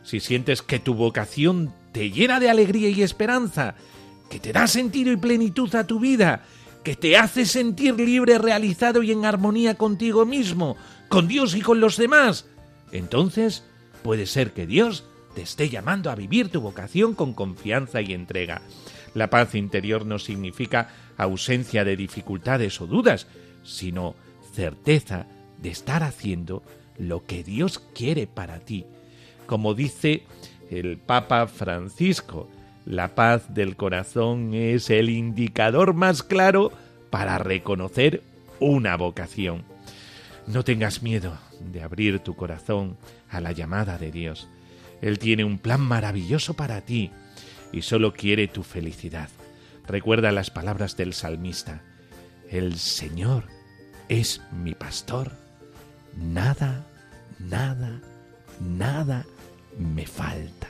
[0.04, 3.74] Si sientes que tu vocación te llena de alegría y esperanza,
[4.30, 6.44] que te da sentido y plenitud a tu vida,
[6.84, 10.78] que te hace sentir libre, realizado y en armonía contigo mismo,
[11.10, 12.46] con Dios y con los demás,
[12.92, 13.64] entonces
[14.04, 15.04] puede ser que Dios
[15.36, 18.62] te esté llamando a vivir tu vocación con confianza y entrega.
[19.14, 23.28] La paz interior no significa ausencia de dificultades o dudas,
[23.64, 24.16] sino
[24.54, 25.28] certeza
[25.62, 26.64] de estar haciendo
[26.98, 28.86] lo que Dios quiere para ti.
[29.46, 30.24] Como dice
[30.72, 32.50] el Papa Francisco,
[32.86, 36.72] la paz del corazón es el indicador más claro
[37.10, 38.24] para reconocer
[38.60, 39.64] una vocación.
[40.48, 42.98] No tengas miedo de abrir tu corazón
[43.30, 44.48] a la llamada de Dios.
[45.02, 47.12] Él tiene un plan maravilloso para ti
[47.72, 49.30] y solo quiere tu felicidad.
[49.88, 51.82] Recuerda las palabras del salmista.
[52.50, 53.46] El Señor
[54.10, 55.32] es mi pastor.
[56.16, 56.86] Nada,
[57.40, 58.00] nada,
[58.60, 59.26] nada
[59.78, 60.70] me falta.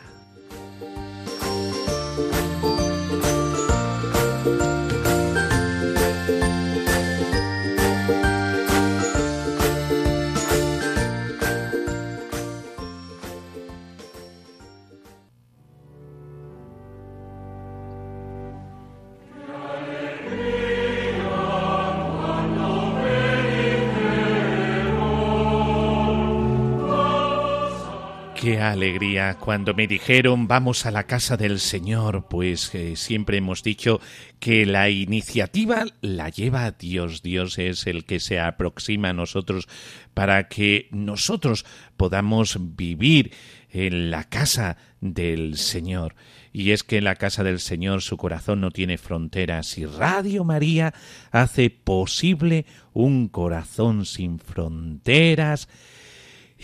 [28.45, 33.63] Qué alegría cuando me dijeron vamos a la casa del Señor, pues eh, siempre hemos
[33.63, 33.99] dicho
[34.39, 37.23] que la iniciativa la lleva Dios.
[37.23, 39.67] Dios es el que se aproxima a nosotros
[40.13, 41.65] para que nosotros
[41.97, 43.33] podamos vivir
[43.71, 46.13] en la casa del Señor.
[46.53, 50.93] Y es que la casa del Señor su corazón no tiene fronteras y Radio María
[51.31, 55.67] hace posible un corazón sin fronteras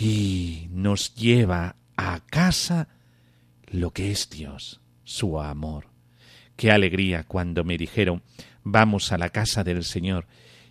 [0.01, 2.87] y nos lleva a casa
[3.67, 5.89] lo que es Dios, su amor.
[6.55, 8.23] Qué alegría cuando me dijeron
[8.63, 10.25] vamos a la casa del Señor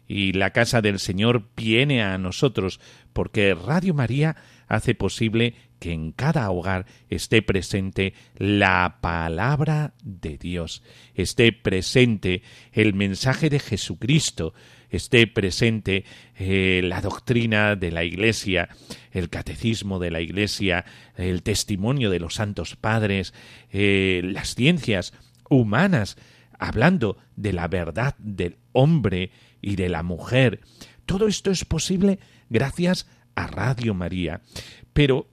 [0.08, 2.80] y la casa del Señor viene a nosotros
[3.12, 4.34] porque Radio María
[4.66, 10.82] hace posible que en cada hogar esté presente la palabra de Dios,
[11.14, 14.54] esté presente el mensaje de Jesucristo,
[14.90, 16.04] esté presente
[16.36, 18.68] eh, la doctrina de la Iglesia,
[19.12, 20.84] el catecismo de la Iglesia,
[21.16, 23.32] el testimonio de los santos padres,
[23.70, 25.12] eh, las ciencias
[25.48, 26.16] humanas,
[26.58, 29.30] hablando de la verdad del hombre
[29.62, 30.60] y de la mujer.
[31.06, 32.18] Todo esto es posible
[32.48, 34.42] gracias a Radio María.
[34.92, 35.28] Pero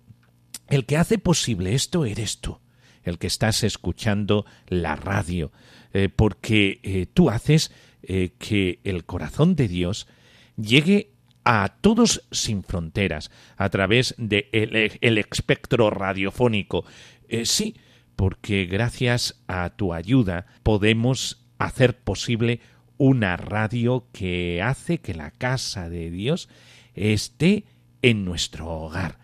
[0.69, 2.59] el que hace posible esto eres tú,
[3.03, 5.51] el que estás escuchando la radio,
[5.93, 7.71] eh, porque tú haces
[8.03, 10.07] eh, que el corazón de Dios
[10.55, 11.11] llegue
[11.43, 16.85] a todos sin fronteras a través del de el espectro radiofónico.
[17.29, 17.75] Eh, sí,
[18.15, 22.59] porque gracias a tu ayuda podemos hacer posible
[22.97, 26.49] una radio que hace que la casa de Dios
[26.95, 27.65] esté
[28.01, 29.19] en nuestro hogar.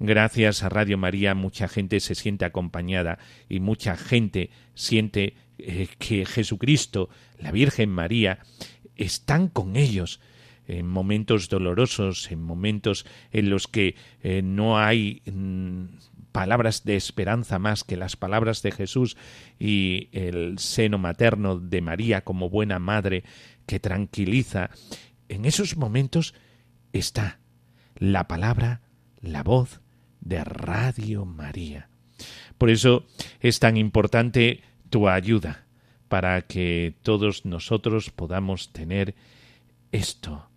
[0.00, 6.26] Gracias a Radio María mucha gente se siente acompañada y mucha gente siente eh, que
[6.26, 7.08] Jesucristo,
[7.38, 8.40] la Virgen María,
[8.96, 10.20] están con ellos
[10.66, 15.84] en momentos dolorosos, en momentos en los que eh, no hay mm,
[16.32, 19.16] palabras de esperanza más que las palabras de Jesús
[19.58, 23.24] y el seno materno de María como buena madre
[23.66, 24.70] que tranquiliza.
[25.28, 26.34] En esos momentos
[26.92, 27.38] está
[27.96, 28.80] la palabra,
[29.20, 29.80] la voz
[30.20, 31.88] de Radio María.
[32.58, 33.04] Por eso
[33.40, 34.62] es tan importante
[34.92, 35.64] tu ayuda
[36.08, 39.14] para que todos nosotros podamos tener
[39.90, 40.50] esto,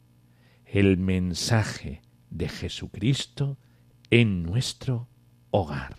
[0.65, 3.57] el mensaje de Jesucristo
[4.11, 5.07] en nuestro
[5.51, 5.95] hogar.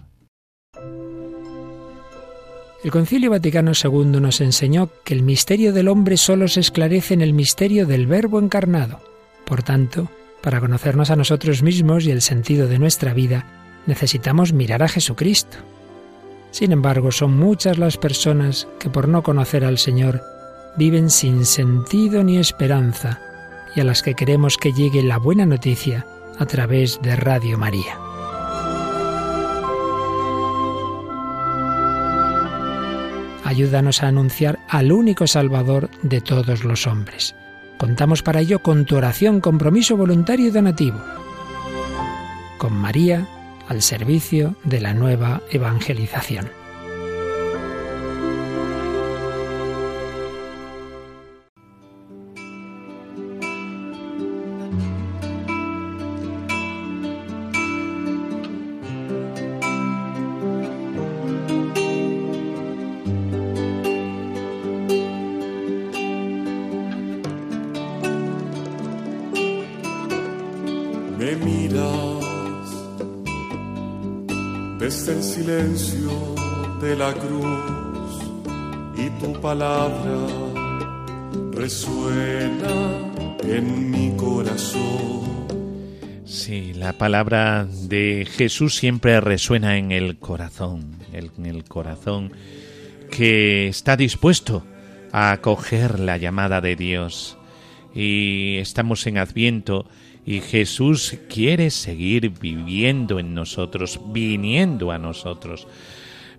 [2.84, 7.22] El Concilio Vaticano II nos enseñó que el misterio del hombre solo se esclarece en
[7.22, 9.00] el misterio del Verbo encarnado.
[9.46, 10.10] Por tanto,
[10.42, 13.46] para conocernos a nosotros mismos y el sentido de nuestra vida,
[13.86, 15.56] necesitamos mirar a Jesucristo.
[16.56, 20.22] Sin embargo, son muchas las personas que por no conocer al Señor
[20.78, 23.20] viven sin sentido ni esperanza
[23.74, 26.06] y a las que queremos que llegue la buena noticia
[26.38, 27.98] a través de Radio María.
[33.44, 37.34] Ayúdanos a anunciar al único Salvador de todos los hombres.
[37.76, 41.02] Contamos para ello con tu oración, compromiso voluntario y donativo.
[42.56, 43.28] Con María,
[43.68, 46.55] al servicio de la nueva evangelización.
[86.96, 92.32] Palabra de Jesús siempre resuena en el corazón, en el corazón
[93.10, 94.64] que está dispuesto
[95.12, 97.36] a acoger la llamada de Dios.
[97.94, 99.86] Y estamos en Adviento
[100.24, 105.66] y Jesús quiere seguir viviendo en nosotros, viniendo a nosotros.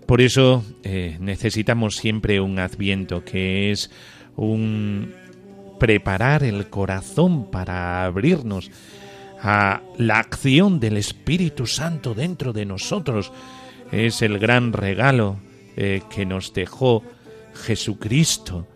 [0.06, 3.90] Por eso eh, necesitamos siempre un Adviento que es
[4.36, 5.14] un
[5.78, 8.70] preparar el corazón para abrirnos
[9.42, 13.32] a la acción del Espíritu Santo dentro de nosotros.
[13.92, 15.38] Es el gran regalo
[15.76, 17.02] eh, que nos dejó
[17.54, 18.66] Jesucristo,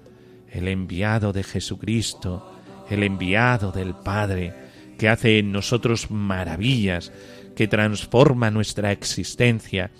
[0.50, 2.60] el enviado de Jesucristo,
[2.90, 4.54] el enviado del Padre,
[4.98, 7.12] que hace en nosotros maravillas,
[7.56, 9.90] que transforma nuestra existencia,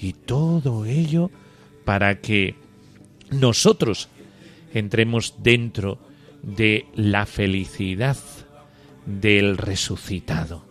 [0.00, 1.30] y todo ello
[1.84, 2.56] para que
[3.30, 4.08] nosotros
[4.74, 5.98] entremos dentro
[6.42, 8.16] de la felicidad
[9.06, 10.64] del resucitado.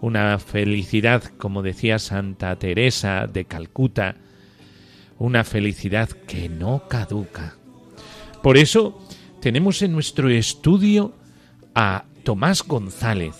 [0.00, 4.16] Una felicidad, como decía Santa Teresa de Calcuta,
[5.18, 7.56] una felicidad que no caduca.
[8.42, 9.04] Por eso
[9.40, 11.14] tenemos en nuestro estudio
[11.74, 13.34] a Tomás González,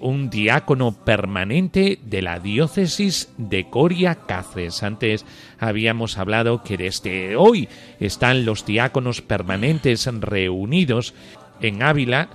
[0.00, 4.84] un diácono permanente de la diócesis de Coria Cáceres.
[4.84, 5.26] Antes
[5.58, 11.14] habíamos hablado que desde hoy están los diáconos permanentes reunidos
[11.60, 12.28] en Ávila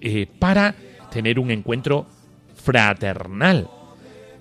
[0.00, 0.74] eh, para
[1.10, 2.06] tener un encuentro
[2.54, 3.68] fraternal,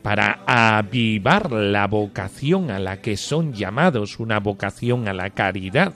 [0.01, 5.93] para avivar la vocación a la que son llamados, una vocación a la caridad.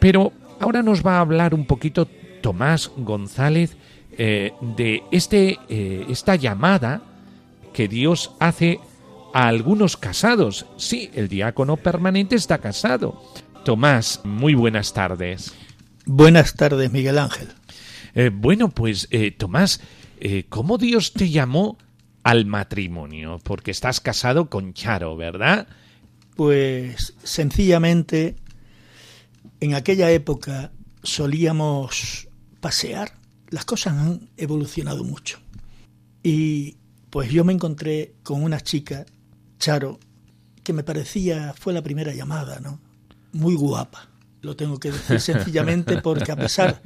[0.00, 2.06] Pero ahora nos va a hablar un poquito
[2.40, 3.76] Tomás González
[4.16, 7.02] eh, de este, eh, esta llamada
[7.72, 8.78] que Dios hace
[9.32, 10.66] a algunos casados.
[10.76, 13.20] Sí, el diácono permanente está casado.
[13.64, 15.54] Tomás, muy buenas tardes.
[16.06, 17.48] Buenas tardes, Miguel Ángel.
[18.14, 19.80] Eh, bueno, pues eh, Tomás,
[20.20, 21.76] eh, ¿cómo Dios te llamó
[22.22, 23.40] al matrimonio?
[23.42, 25.66] Porque estás casado con Charo, ¿verdad?
[26.36, 28.36] Pues sencillamente,
[29.60, 32.28] en aquella época solíamos
[32.60, 33.12] pasear.
[33.50, 35.38] Las cosas han evolucionado mucho.
[36.22, 36.76] Y
[37.10, 39.06] pues yo me encontré con una chica,
[39.58, 39.98] Charo,
[40.62, 42.80] que me parecía, fue la primera llamada, ¿no?
[43.32, 44.13] Muy guapa
[44.44, 46.80] lo tengo que decir sencillamente porque a pesar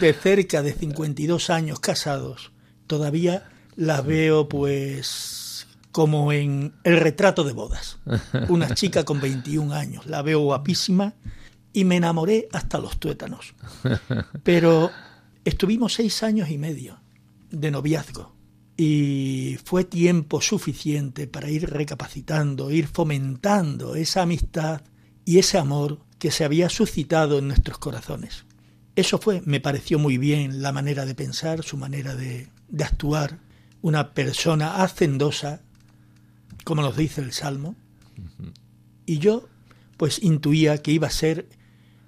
[0.00, 2.52] de cerca de 52 años casados,
[2.86, 7.98] todavía las veo pues como en el retrato de bodas.
[8.48, 11.14] Una chica con 21 años, la veo guapísima
[11.72, 13.54] y me enamoré hasta los tuétanos.
[14.42, 14.90] Pero
[15.44, 17.00] estuvimos seis años y medio
[17.50, 18.36] de noviazgo
[18.76, 24.82] y fue tiempo suficiente para ir recapacitando, ir fomentando esa amistad
[25.24, 28.44] y ese amor que se había suscitado en nuestros corazones.
[28.94, 33.38] Eso fue, me pareció muy bien la manera de pensar, su manera de, de actuar,
[33.82, 35.62] una persona hacendosa,
[36.64, 37.76] como nos dice el Salmo,
[39.04, 39.48] y yo
[39.96, 41.48] pues intuía que iba a ser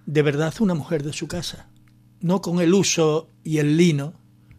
[0.07, 1.69] de verdad una mujer de su casa,
[2.21, 4.15] no con el uso y el lino,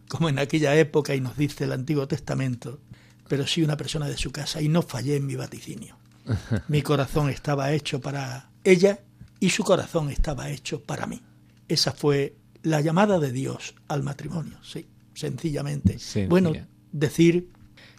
[0.08, 2.80] como en aquella época y nos dice el Antiguo Testamento,
[3.28, 5.96] pero sí una persona de su casa, y no fallé en mi vaticinio.
[6.68, 9.00] Mi corazón estaba hecho para ella
[9.40, 11.20] y su corazón estaba hecho para mí.
[11.68, 15.98] Esa fue la llamada de Dios al matrimonio, sí, sencillamente.
[16.28, 16.52] Bueno,
[16.92, 17.50] decir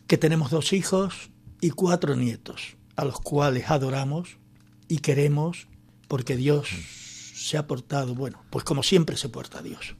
[0.07, 4.37] que tenemos dos hijos y cuatro nietos, a los cuales adoramos
[4.87, 5.67] y queremos
[6.07, 6.69] porque Dios
[7.41, 9.95] se ha portado, bueno, pues como siempre se porta Dios.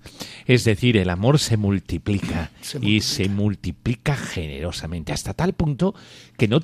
[0.45, 5.95] Es decir, el amor se multiplica, y se multiplica generosamente, hasta tal punto
[6.37, 6.59] que no,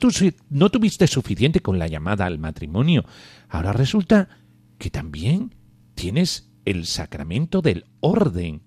[0.50, 3.06] no tuviste suficiente con la llamada al matrimonio.
[3.50, 4.30] Ahora resulta
[4.78, 5.56] que también
[5.96, 8.62] tienes el sacramento del orden.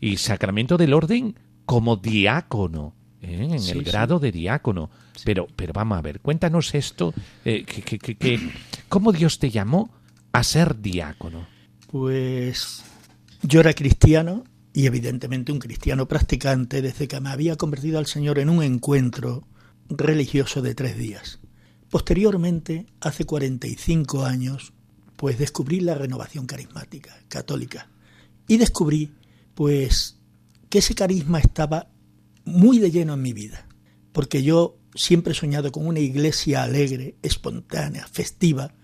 [0.00, 3.48] Y sacramento del orden como diácono, ¿eh?
[3.50, 4.90] en el grado de diácono.
[5.24, 8.50] Pero, pero vamos a ver, cuéntanos esto, eh, que, que,
[8.88, 9.90] ¿cómo Dios te llamó
[10.32, 11.46] a ser diácono?
[11.88, 12.82] Pues
[13.42, 18.38] yo era cristiano y evidentemente un cristiano practicante desde que me había convertido al Señor
[18.38, 19.46] en un encuentro
[19.88, 21.40] religioso de tres días.
[21.90, 24.72] Posteriormente, hace 45 años,
[25.22, 27.88] pues descubrí la renovación carismática católica
[28.48, 29.14] y descubrí
[29.54, 30.18] pues
[30.68, 31.92] que ese carisma estaba
[32.44, 33.68] muy de lleno en mi vida,
[34.10, 38.74] porque yo siempre he soñado con una iglesia alegre, espontánea, festiva,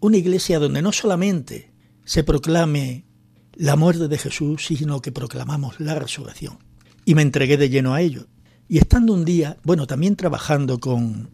[0.00, 1.74] una iglesia donde no solamente
[2.06, 3.04] se proclame
[3.52, 6.58] la muerte de Jesús, sino que proclamamos la resurrección.
[7.04, 8.28] Y me entregué de lleno a ello.
[8.66, 11.28] Y estando un día, bueno, también trabajando con,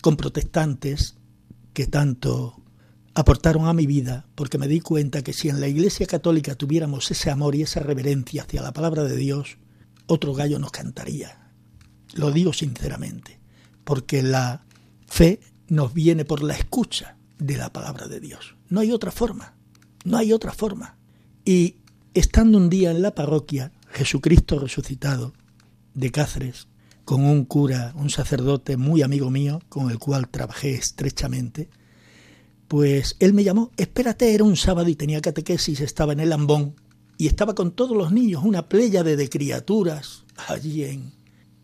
[0.00, 1.16] con protestantes
[1.74, 2.59] que tanto
[3.14, 7.10] aportaron a mi vida porque me di cuenta que si en la Iglesia Católica tuviéramos
[7.10, 9.58] ese amor y esa reverencia hacia la palabra de Dios,
[10.06, 11.52] otro gallo nos cantaría.
[12.14, 13.40] Lo digo sinceramente,
[13.84, 14.64] porque la
[15.06, 18.56] fe nos viene por la escucha de la palabra de Dios.
[18.68, 19.54] No hay otra forma,
[20.04, 20.96] no hay otra forma.
[21.44, 21.76] Y
[22.14, 25.32] estando un día en la parroquia, Jesucristo resucitado
[25.94, 26.68] de Cáceres,
[27.04, 31.68] con un cura, un sacerdote muy amigo mío, con el cual trabajé estrechamente,
[32.70, 36.76] pues él me llamó, espérate, era un sábado y tenía catequesis, estaba en el Ambón
[37.18, 41.12] y estaba con todos los niños, una pléyade de criaturas allí en...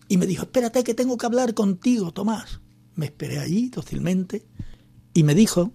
[0.08, 2.60] Y me dijo, espérate que tengo que hablar contigo, Tomás.
[2.96, 4.46] Me esperé allí dócilmente
[5.14, 5.70] y me dijo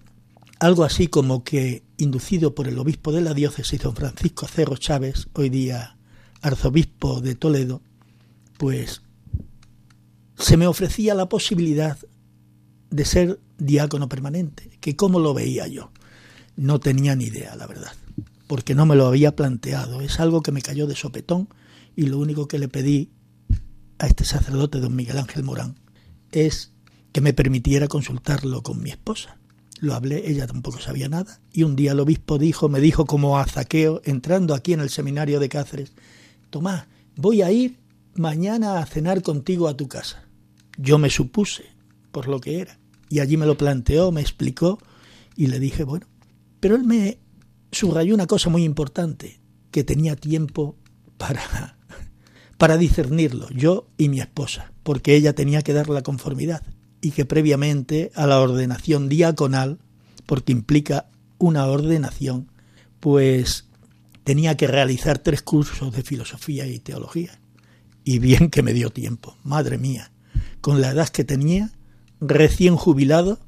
[0.60, 5.28] algo así como que, inducido por el obispo de la diócesis, don Francisco Cerro Chávez,
[5.32, 5.96] hoy día
[6.42, 7.80] arzobispo de Toledo,
[8.58, 9.00] pues
[10.36, 11.96] se me ofrecía la posibilidad
[12.90, 15.90] de ser diácono permanente, que cómo lo veía yo.
[16.56, 17.92] No tenía ni idea, la verdad,
[18.46, 20.00] porque no me lo había planteado.
[20.00, 21.48] Es algo que me cayó de sopetón
[21.96, 23.10] y lo único que le pedí
[23.98, 25.76] a este sacerdote, don Miguel Ángel Morán,
[26.32, 26.72] es
[27.12, 29.38] que me permitiera consultarlo con mi esposa.
[29.80, 33.38] Lo hablé, ella tampoco sabía nada, y un día el obispo dijo, me dijo como
[33.38, 35.92] a Zaqueo, entrando aquí en el seminario de Cáceres,
[36.50, 36.84] Tomás,
[37.16, 37.78] voy a ir
[38.14, 40.24] mañana a cenar contigo a tu casa.
[40.78, 41.64] Yo me supuse
[42.12, 42.78] por lo que era.
[43.12, 44.78] Y allí me lo planteó, me explicó
[45.36, 46.06] y le dije, bueno,
[46.60, 47.18] pero él me
[47.70, 49.38] subrayó una cosa muy importante,
[49.70, 50.76] que tenía tiempo
[51.18, 51.76] para,
[52.56, 56.62] para discernirlo, yo y mi esposa, porque ella tenía que dar la conformidad
[57.02, 59.78] y que previamente a la ordenación diaconal,
[60.24, 62.50] porque implica una ordenación,
[62.98, 63.66] pues
[64.24, 67.38] tenía que realizar tres cursos de filosofía y teología.
[68.04, 70.12] Y bien que me dio tiempo, madre mía,
[70.62, 71.72] con la edad que tenía,
[72.22, 73.40] recién jubilado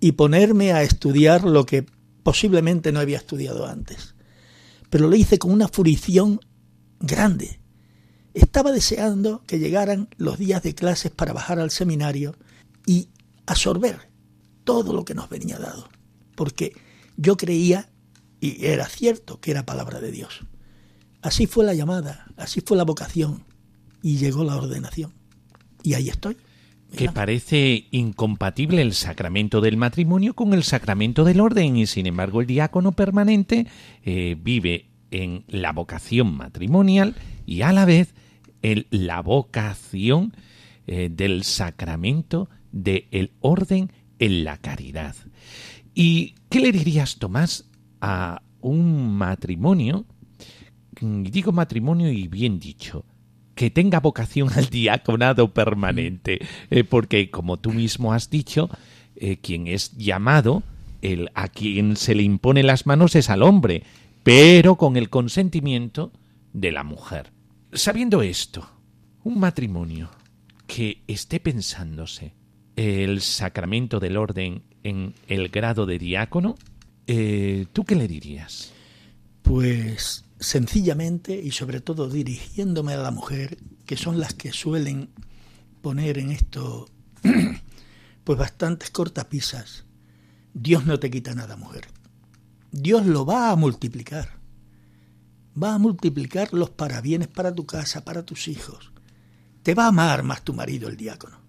[0.00, 1.84] y ponerme a estudiar lo que
[2.22, 4.14] posiblemente no había estudiado antes.
[4.88, 6.40] Pero lo hice con una furición
[7.00, 7.60] grande.
[8.34, 12.36] Estaba deseando que llegaran los días de clases para bajar al seminario
[12.86, 13.08] y
[13.46, 14.08] absorber
[14.62, 15.88] todo lo que nos venía dado.
[16.36, 16.74] Porque
[17.16, 17.90] yo creía,
[18.40, 20.44] y era cierto, que era palabra de Dios.
[21.20, 23.44] Así fue la llamada, así fue la vocación,
[24.02, 25.12] y llegó la ordenación.
[25.82, 26.36] Y ahí estoy
[26.96, 32.40] que parece incompatible el sacramento del matrimonio con el sacramento del orden y sin embargo
[32.40, 33.66] el diácono permanente
[34.04, 37.14] eh, vive en la vocación matrimonial
[37.46, 38.14] y a la vez
[38.62, 40.34] en la vocación
[40.86, 45.14] eh, del sacramento del orden en la caridad.
[45.94, 47.68] ¿Y qué le dirías, Tomás,
[48.00, 50.06] a un matrimonio?
[51.00, 53.04] Digo matrimonio y bien dicho,
[53.58, 56.38] que tenga vocación al diaconado permanente,
[56.70, 58.70] eh, porque como tú mismo has dicho,
[59.16, 60.62] eh, quien es llamado,
[61.02, 63.82] el, a quien se le impone las manos es al hombre,
[64.22, 66.12] pero con el consentimiento
[66.52, 67.32] de la mujer.
[67.72, 68.64] Sabiendo esto,
[69.24, 70.08] un matrimonio
[70.68, 72.34] que esté pensándose
[72.76, 76.54] el sacramento del orden en el grado de diácono,
[77.08, 78.72] eh, ¿tú qué le dirías?
[79.42, 85.10] Pues sencillamente y sobre todo dirigiéndome a la mujer, que son las que suelen
[85.82, 86.88] poner en esto
[88.24, 89.84] pues bastantes cortapisas.
[90.54, 91.88] Dios no te quita nada, mujer.
[92.70, 94.38] Dios lo va a multiplicar.
[95.60, 98.92] Va a multiplicar los parabienes para tu casa, para tus hijos.
[99.62, 101.40] Te va a amar más tu marido, el diácono.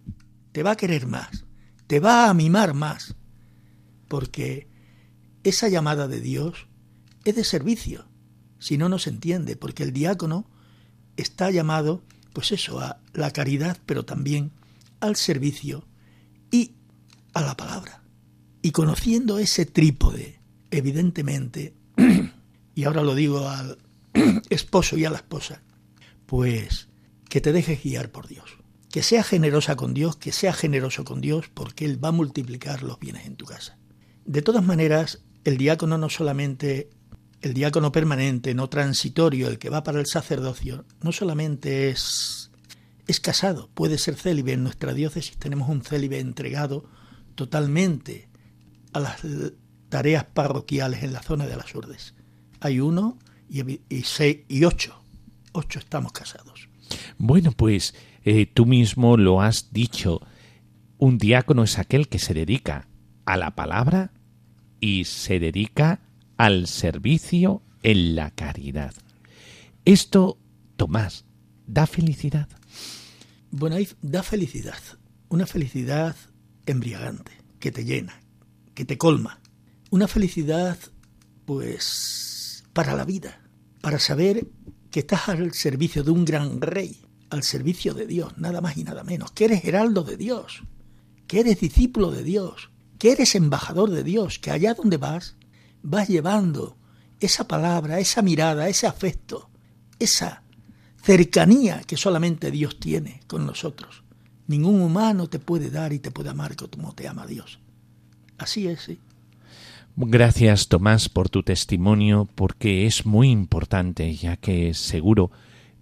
[0.52, 1.46] Te va a querer más.
[1.88, 3.16] Te va a mimar más.
[4.08, 4.68] Porque
[5.44, 6.68] esa llamada de Dios
[7.24, 8.09] es de servicio
[8.60, 10.46] si no, no se entiende, porque el diácono
[11.18, 12.04] está llamado,
[12.34, 14.52] pues eso, a la caridad, pero también
[15.00, 15.86] al servicio
[16.52, 16.74] y
[17.34, 18.04] a la palabra.
[18.62, 20.40] Y conociendo ese trípode,
[20.72, 21.74] evidentemente,
[22.76, 23.78] y ahora lo digo al
[24.50, 25.62] esposo y a la esposa,
[26.26, 26.90] pues
[27.30, 28.58] que te dejes guiar por Dios.
[28.92, 32.84] Que sea generosa con Dios, que sea generoso con Dios, porque Él va a multiplicar
[32.84, 33.78] los bienes en tu casa.
[34.26, 36.90] De todas maneras, el diácono no solamente
[37.42, 42.52] el diácono permanente, no transitorio, el que va para el sacerdocio, no solamente es,
[43.08, 44.54] es casado, puede ser célibe.
[44.54, 46.86] En nuestra diócesis tenemos un célibe entregado
[47.36, 48.30] totalmente
[48.94, 49.22] a las
[49.90, 52.14] tareas parroquiales en la zona de las Urdes.
[52.60, 53.18] Hay uno
[53.50, 53.64] y,
[54.04, 55.02] seis, y ocho.
[55.52, 56.70] Ocho estamos casados.
[57.18, 60.22] Bueno, pues eh, tú mismo lo has dicho.
[60.98, 62.88] Un diácono es aquel que se dedica
[63.26, 64.12] a la palabra
[64.80, 66.02] y se dedica
[66.40, 68.94] al servicio en la caridad.
[69.84, 70.38] Esto,
[70.78, 71.26] Tomás,
[71.68, 72.48] da felicidad.
[73.52, 74.80] Bueno, da felicidad,
[75.28, 76.16] una felicidad
[76.66, 78.22] embriagante, que te llena,
[78.74, 79.42] que te colma.
[79.90, 80.78] Una felicidad,
[81.44, 83.42] pues, para la vida,
[83.82, 84.48] para saber
[84.92, 88.86] que estás al servicio de un gran rey, al servicio de Dios, nada más y
[88.86, 90.64] nada menos, que eres heraldo de Dios,
[91.28, 95.36] que eres discípulo de Dios, que eres embajador de Dios, que allá donde vas,
[95.82, 96.78] vas llevando
[97.20, 99.50] esa palabra, esa mirada, ese afecto,
[100.00, 100.44] esa
[101.02, 104.04] cercanía que solamente Dios tiene con nosotros.
[104.48, 107.60] Ningún humano te puede dar y te puede amar como te ama Dios.
[108.38, 109.00] Así es, sí.
[109.96, 115.30] Gracias, Tomás, por tu testimonio, porque es muy importante, ya que seguro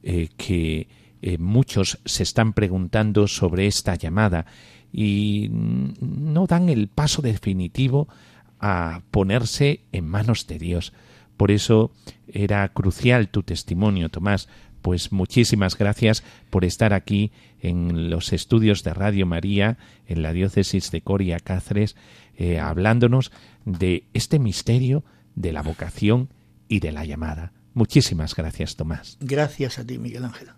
[0.02, 0.88] eh, que
[1.22, 4.46] eh, muchos se están preguntando sobre esta llamada
[4.92, 8.08] y no dan el paso definitivo
[8.60, 10.94] a ponerse en manos de Dios.
[11.38, 11.92] Por eso
[12.28, 14.50] era crucial tu testimonio, Tomás.
[14.82, 20.92] Pues muchísimas gracias por estar aquí en los estudios de Radio María, en la diócesis
[20.92, 21.96] de Coria Cáceres,
[22.38, 23.32] eh, hablándonos
[23.66, 25.04] de este misterio
[25.36, 26.30] de la vocación
[26.70, 27.54] y de la llamada.
[27.74, 29.18] Muchísimas gracias, Tomás.
[29.20, 30.50] Gracias a ti, Miguel Ángel.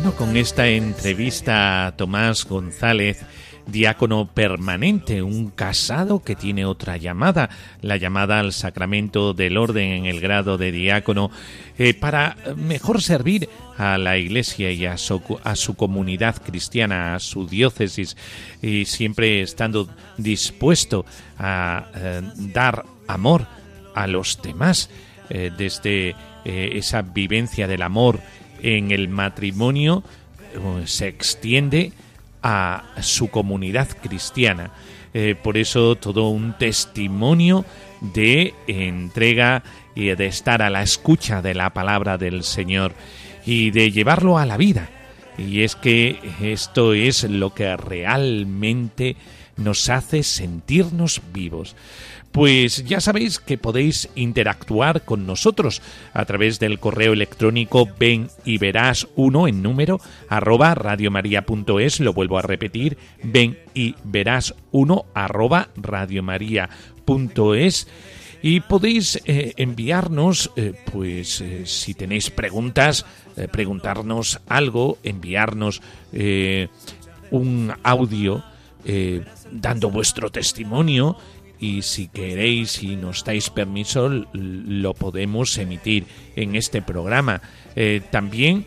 [0.00, 3.22] Con esta entrevista a Tomás González,
[3.66, 7.50] diácono permanente, un casado que tiene otra llamada,
[7.82, 11.30] la llamada al sacramento del orden en el grado de diácono,
[11.78, 17.20] eh, para mejor servir a la Iglesia y a su, a su comunidad cristiana, a
[17.20, 18.16] su diócesis,
[18.62, 21.04] y siempre estando dispuesto
[21.38, 23.46] a eh, dar amor
[23.94, 24.88] a los demás,
[25.28, 28.18] eh, desde esa vivencia del amor,
[28.62, 30.02] en el matrimonio
[30.52, 31.92] eh, se extiende
[32.42, 34.72] a su comunidad cristiana.
[35.12, 37.64] Eh, por eso todo un testimonio
[38.00, 39.62] de entrega
[39.94, 42.92] y de estar a la escucha de la palabra del Señor
[43.44, 44.88] y de llevarlo a la vida.
[45.36, 49.16] Y es que esto es lo que realmente
[49.56, 51.76] nos hace sentirnos vivos
[52.32, 58.58] pues ya sabéis que podéis interactuar con nosotros a través del correo electrónico ven y
[58.58, 65.68] verás uno en número arroba radiomaria.es, lo vuelvo a repetir, ven y verás uno arroba
[65.76, 67.88] radiomaria.es
[68.42, 73.04] y podéis eh, enviarnos, eh, pues eh, si tenéis preguntas,
[73.52, 75.80] preguntarnos algo, enviarnos
[77.30, 78.44] un audio
[79.50, 81.16] dando vuestro testimonio
[81.60, 86.06] y si queréis y nos dais permiso lo podemos emitir
[86.36, 87.42] en este programa.
[87.76, 88.64] Eh, también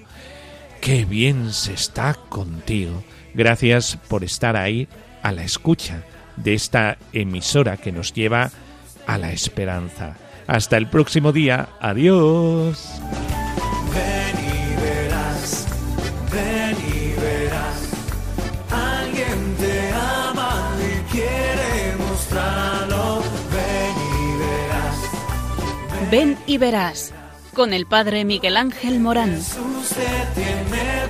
[0.80, 3.02] Qué bien se está contigo.
[3.34, 4.88] Gracias por estar ahí
[5.22, 6.02] a la escucha
[6.36, 8.50] de esta emisora que nos lleva
[9.06, 10.16] a la esperanza.
[10.46, 11.68] Hasta el próximo día.
[11.80, 13.00] Adiós.
[13.92, 15.66] Ven y verás,
[16.32, 17.90] ven y verás.
[18.70, 23.22] Alguien te ama y quiere mostrarlo.
[23.50, 26.10] Ven y verás.
[26.10, 27.12] Ven y verás.
[27.54, 29.30] Con el padre Miguel Ángel Morán.
[29.30, 31.06] Jesús te tiene